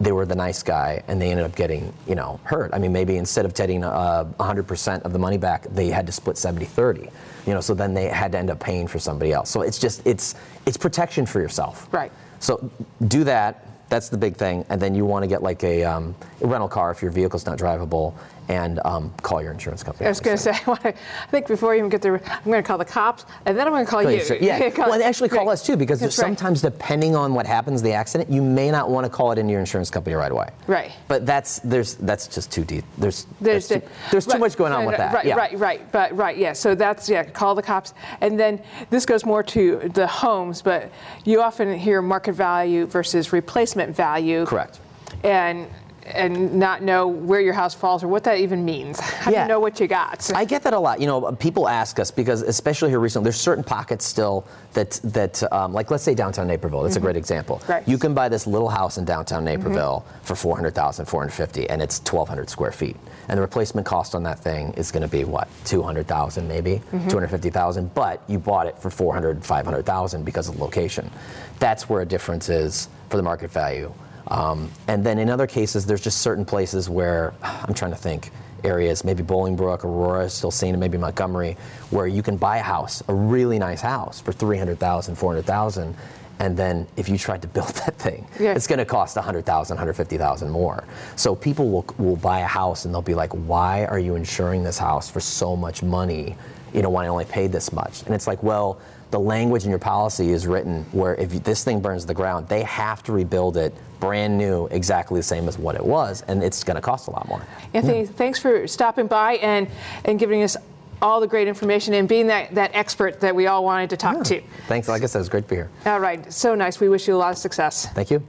they 0.00 0.12
were 0.12 0.24
the 0.24 0.34
nice 0.34 0.62
guy 0.62 1.02
and 1.08 1.20
they 1.20 1.30
ended 1.30 1.44
up 1.44 1.54
getting 1.54 1.92
you 2.08 2.14
know 2.14 2.40
hurt 2.44 2.70
i 2.72 2.78
mean 2.78 2.90
maybe 2.90 3.16
instead 3.18 3.44
of 3.44 3.52
getting 3.54 3.84
uh, 3.84 4.24
100% 4.38 5.02
of 5.02 5.12
the 5.12 5.18
money 5.18 5.36
back 5.36 5.66
they 5.74 5.88
had 5.88 6.06
to 6.06 6.12
split 6.12 6.36
70-30 6.36 7.12
you 7.46 7.52
know 7.52 7.60
so 7.60 7.74
then 7.74 7.92
they 7.92 8.06
had 8.06 8.32
to 8.32 8.38
end 8.38 8.48
up 8.48 8.58
paying 8.58 8.86
for 8.86 8.98
somebody 8.98 9.30
else 9.32 9.50
so 9.50 9.60
it's 9.60 9.78
just 9.78 10.00
it's 10.06 10.34
it's 10.64 10.78
protection 10.78 11.26
for 11.26 11.38
yourself 11.40 11.86
Right. 11.92 12.10
so 12.38 12.70
do 13.08 13.24
that 13.24 13.66
that's 13.90 14.08
the 14.08 14.16
big 14.16 14.36
thing. 14.36 14.64
And 14.70 14.80
then 14.80 14.94
you 14.94 15.04
want 15.04 15.24
to 15.24 15.26
get 15.26 15.42
like 15.42 15.62
a, 15.64 15.84
um, 15.84 16.14
rental 16.40 16.68
car 16.68 16.90
if 16.90 17.02
your 17.02 17.10
vehicle's 17.10 17.44
not 17.44 17.58
drivable 17.58 18.14
and 18.50 18.80
um, 18.84 19.14
call 19.22 19.40
your 19.40 19.52
insurance 19.52 19.84
company 19.84 20.06
I 20.06 20.08
was 20.08 20.18
going 20.18 20.36
to 20.36 20.42
say, 20.42 20.50
I 20.66 20.92
think 21.30 21.46
before 21.46 21.72
you 21.72 21.78
even 21.78 21.88
get 21.88 22.02
there, 22.02 22.20
I'm 22.26 22.42
going 22.44 22.60
to 22.60 22.66
call 22.66 22.78
the 22.78 22.84
cops, 22.84 23.24
and 23.46 23.56
then 23.56 23.64
I'm 23.68 23.72
going 23.72 23.84
to 23.84 23.90
call 23.90 24.02
Call 24.02 24.10
you. 24.10 24.22
Yeah, 24.40 24.70
Call- 24.70 24.86
well, 24.86 24.94
and 24.94 25.02
actually 25.04 25.28
call 25.28 25.46
Right. 25.46 25.52
us 25.52 25.64
too, 25.64 25.76
because 25.76 26.00
That's 26.00 26.18
right. 26.18 26.26
sometimes 26.26 26.60
depending 26.60 27.14
on 27.14 27.32
what 27.32 27.46
happens, 27.46 27.80
the 27.80 27.92
accident, 27.92 28.28
you 28.28 28.42
may 28.42 28.70
not 28.72 28.90
want 28.90 29.04
to 29.04 29.10
call 29.10 29.30
it 29.30 29.38
into 29.38 29.52
your 29.52 29.60
insurance 29.60 29.88
company 29.88 30.16
right 30.16 30.32
away. 30.32 30.48
Right. 30.66 30.90
But 31.06 31.26
that's 31.26 31.60
there's 31.60 31.94
that's 31.94 32.26
just 32.26 32.50
too 32.50 32.64
deep. 32.64 32.84
There's 32.98 33.26
There's, 33.40 33.68
there's, 33.68 33.82
too, 33.82 33.88
there's 34.10 34.24
too 34.26 34.32
right, 34.32 34.40
much 34.40 34.56
going 34.56 34.72
on 34.72 34.80
right, 34.80 34.86
with 34.88 34.96
that. 34.96 35.14
Right, 35.14 35.26
yeah. 35.26 35.34
right, 35.36 35.58
right. 35.58 35.92
But 35.92 36.16
right, 36.16 36.36
yeah. 36.36 36.52
So 36.52 36.74
that's 36.74 37.08
yeah. 37.08 37.22
Call 37.22 37.54
the 37.54 37.62
cops, 37.62 37.94
and 38.20 38.38
then 38.38 38.60
this 38.90 39.06
goes 39.06 39.24
more 39.24 39.44
to 39.44 39.90
the 39.94 40.08
homes. 40.08 40.60
But 40.60 40.90
you 41.24 41.40
often 41.40 41.78
hear 41.78 42.02
market 42.02 42.32
value 42.32 42.86
versus 42.86 43.32
replacement 43.32 43.94
value. 43.94 44.44
Correct. 44.44 44.80
And 45.22 45.68
and 46.14 46.54
not 46.54 46.82
know 46.82 47.06
where 47.08 47.40
your 47.40 47.54
house 47.54 47.74
falls 47.74 48.02
or 48.02 48.08
what 48.08 48.24
that 48.24 48.38
even 48.38 48.64
means. 48.64 48.98
How 49.00 49.30
do 49.30 49.36
you 49.38 49.46
know 49.46 49.60
what 49.60 49.80
you 49.80 49.86
got? 49.86 50.30
I 50.34 50.44
get 50.44 50.62
that 50.64 50.72
a 50.72 50.78
lot. 50.78 51.00
You 51.00 51.06
know, 51.06 51.32
people 51.32 51.68
ask 51.68 51.98
us 51.98 52.10
because, 52.10 52.42
especially 52.42 52.90
here 52.90 53.00
recently, 53.00 53.24
there's 53.24 53.40
certain 53.40 53.64
pockets 53.64 54.04
still 54.04 54.46
that 54.74 55.00
that 55.04 55.42
um, 55.52 55.72
like 55.72 55.90
let's 55.90 56.02
say 56.04 56.14
downtown 56.14 56.46
Naperville. 56.46 56.82
That's 56.82 56.96
a 56.96 57.00
great 57.00 57.16
example. 57.16 57.56
Mm-hmm. 57.58 57.72
Right. 57.72 57.88
You 57.88 57.98
can 57.98 58.14
buy 58.14 58.28
this 58.28 58.46
little 58.46 58.68
house 58.68 58.98
in 58.98 59.04
downtown 59.04 59.44
Naperville 59.44 60.04
for 60.22 60.34
400,000, 60.36 61.06
450, 61.06 61.68
and 61.70 61.82
it's 61.82 61.98
1,200 62.00 62.48
square 62.50 62.72
feet. 62.72 62.96
And 63.28 63.36
the 63.38 63.42
replacement 63.42 63.86
cost 63.86 64.14
on 64.14 64.22
that 64.24 64.38
thing 64.40 64.72
is 64.74 64.90
going 64.90 65.02
to 65.02 65.08
be 65.08 65.24
what 65.24 65.48
200,000 65.64 66.46
maybe, 66.48 66.80
Mm-hmm. 66.92 67.08
250,000. 67.08 67.94
But 67.94 68.22
you 68.28 68.38
bought 68.38 68.66
it 68.66 68.78
for 68.78 68.90
400, 68.90 69.44
500,000 69.44 70.24
because 70.24 70.48
of 70.48 70.58
location. 70.60 71.10
That's 71.58 71.88
where 71.88 72.00
a 72.02 72.06
difference 72.06 72.48
is 72.48 72.88
for 73.08 73.16
the 73.16 73.22
market 73.22 73.50
value. 73.50 73.92
Um, 74.30 74.70
and 74.88 75.04
then 75.04 75.18
in 75.18 75.28
other 75.28 75.46
cases, 75.46 75.86
there's 75.86 76.00
just 76.00 76.18
certain 76.18 76.44
places 76.44 76.88
where 76.88 77.34
I'm 77.42 77.74
trying 77.74 77.90
to 77.90 77.96
think 77.96 78.30
areas, 78.62 79.04
maybe 79.04 79.22
Bolingbrook, 79.22 79.84
Aurora, 79.84 80.28
still 80.28 80.50
seeing 80.50 80.74
it, 80.74 80.76
maybe 80.76 80.98
Montgomery, 80.98 81.56
where 81.90 82.06
you 82.06 82.22
can 82.22 82.36
buy 82.36 82.58
a 82.58 82.62
house, 82.62 83.02
a 83.08 83.14
really 83.14 83.58
nice 83.58 83.80
house 83.80 84.20
for 84.20 84.32
300,000, 84.32 85.14
400,000, 85.16 85.96
and 86.40 86.56
then 86.56 86.86
if 86.96 87.08
you 87.08 87.16
tried 87.18 87.42
to 87.42 87.48
build 87.56 87.68
that 87.68 87.96
thing, 87.98 88.26
Yeah. 88.38 88.52
it's 88.52 88.66
going 88.66 88.78
to 88.78 88.84
cost 88.84 89.16
100,000, 89.16 89.74
150,000 89.76 90.48
more. 90.50 90.84
So 91.16 91.34
people 91.34 91.70
will, 91.70 91.86
will 91.98 92.16
buy 92.16 92.40
a 92.40 92.46
house 92.46 92.84
and 92.84 92.94
they'll 92.94 93.02
be 93.02 93.14
like, 93.14 93.32
why 93.32 93.86
are 93.86 93.98
you 93.98 94.14
insuring 94.14 94.62
this 94.62 94.78
house 94.78 95.10
for 95.10 95.20
so 95.20 95.56
much 95.56 95.82
money? 95.82 96.36
You 96.72 96.82
know, 96.82 96.90
when 96.90 97.04
I 97.04 97.08
only 97.08 97.24
paid 97.24 97.52
this 97.52 97.72
much. 97.72 98.02
And 98.02 98.14
it's 98.14 98.26
like, 98.26 98.42
well, 98.42 98.80
the 99.10 99.20
language 99.20 99.64
in 99.64 99.70
your 99.70 99.78
policy 99.78 100.30
is 100.30 100.46
written 100.46 100.84
where 100.92 101.14
if 101.16 101.34
you, 101.34 101.40
this 101.40 101.64
thing 101.64 101.80
burns 101.80 102.02
to 102.02 102.08
the 102.08 102.14
ground, 102.14 102.48
they 102.48 102.62
have 102.62 103.02
to 103.04 103.12
rebuild 103.12 103.56
it 103.56 103.74
brand 103.98 104.38
new, 104.38 104.66
exactly 104.68 105.18
the 105.18 105.24
same 105.24 105.48
as 105.48 105.58
what 105.58 105.74
it 105.74 105.84
was, 105.84 106.22
and 106.22 106.42
it's 106.42 106.64
going 106.64 106.76
to 106.76 106.80
cost 106.80 107.08
a 107.08 107.10
lot 107.10 107.28
more. 107.28 107.44
Anthony, 107.74 108.06
thanks 108.06 108.38
for 108.38 108.66
stopping 108.66 109.06
by 109.06 109.34
and, 109.34 109.68
and 110.04 110.18
giving 110.18 110.42
us 110.42 110.56
all 111.02 111.20
the 111.20 111.26
great 111.26 111.48
information 111.48 111.94
and 111.94 112.08
being 112.08 112.26
that, 112.28 112.54
that 112.54 112.70
expert 112.74 113.20
that 113.20 113.34
we 113.34 113.46
all 113.46 113.64
wanted 113.64 113.90
to 113.90 113.96
talk 113.96 114.22
to. 114.24 114.40
Thanks. 114.68 114.88
Like 114.88 115.02
I 115.02 115.06
said, 115.06 115.20
it's 115.20 115.28
great 115.28 115.44
to 115.44 115.48
be 115.48 115.56
here. 115.56 115.70
All 115.86 116.00
right, 116.00 116.32
so 116.32 116.54
nice. 116.54 116.80
We 116.80 116.88
wish 116.88 117.08
you 117.08 117.16
a 117.16 117.18
lot 117.18 117.32
of 117.32 117.38
success. 117.38 117.86
Thank 117.94 118.10
you. 118.10 118.22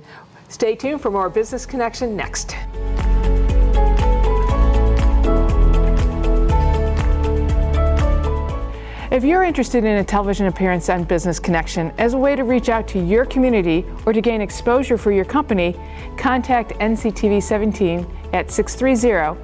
Stay 0.50 0.76
tuned 0.76 1.02
for 1.02 1.12
more 1.12 1.30
Business 1.30 1.66
Connection 1.66 2.16
next. 2.16 2.56
If 9.12 9.26
you're 9.26 9.44
interested 9.44 9.84
in 9.84 9.98
a 9.98 10.06
television 10.06 10.48
appearance 10.48 10.88
on 10.88 11.04
Business 11.04 11.38
Connection 11.38 11.92
as 11.98 12.14
a 12.14 12.18
way 12.18 12.34
to 12.34 12.46
reach 12.46 12.70
out 12.70 12.88
to 12.88 13.00
your 13.04 13.26
community 13.26 13.86
or 14.06 14.14
to 14.14 14.22
gain 14.22 14.40
exposure 14.40 14.98
for 14.98 15.12
your 15.12 15.26
company, 15.26 15.76
contact 16.18 16.72
NCTV 16.80 17.44
17 17.44 18.08
at 18.32 18.50
630 18.50 19.38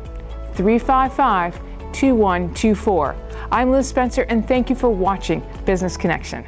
355 0.56 1.56
2124. 1.92 3.16
I'm 3.52 3.70
Liz 3.70 3.90
Spencer, 3.90 4.22
and 4.30 4.48
thank 4.48 4.70
you 4.70 4.76
for 4.76 4.90
watching 4.90 5.46
Business 5.66 5.98
Connection. 5.98 6.46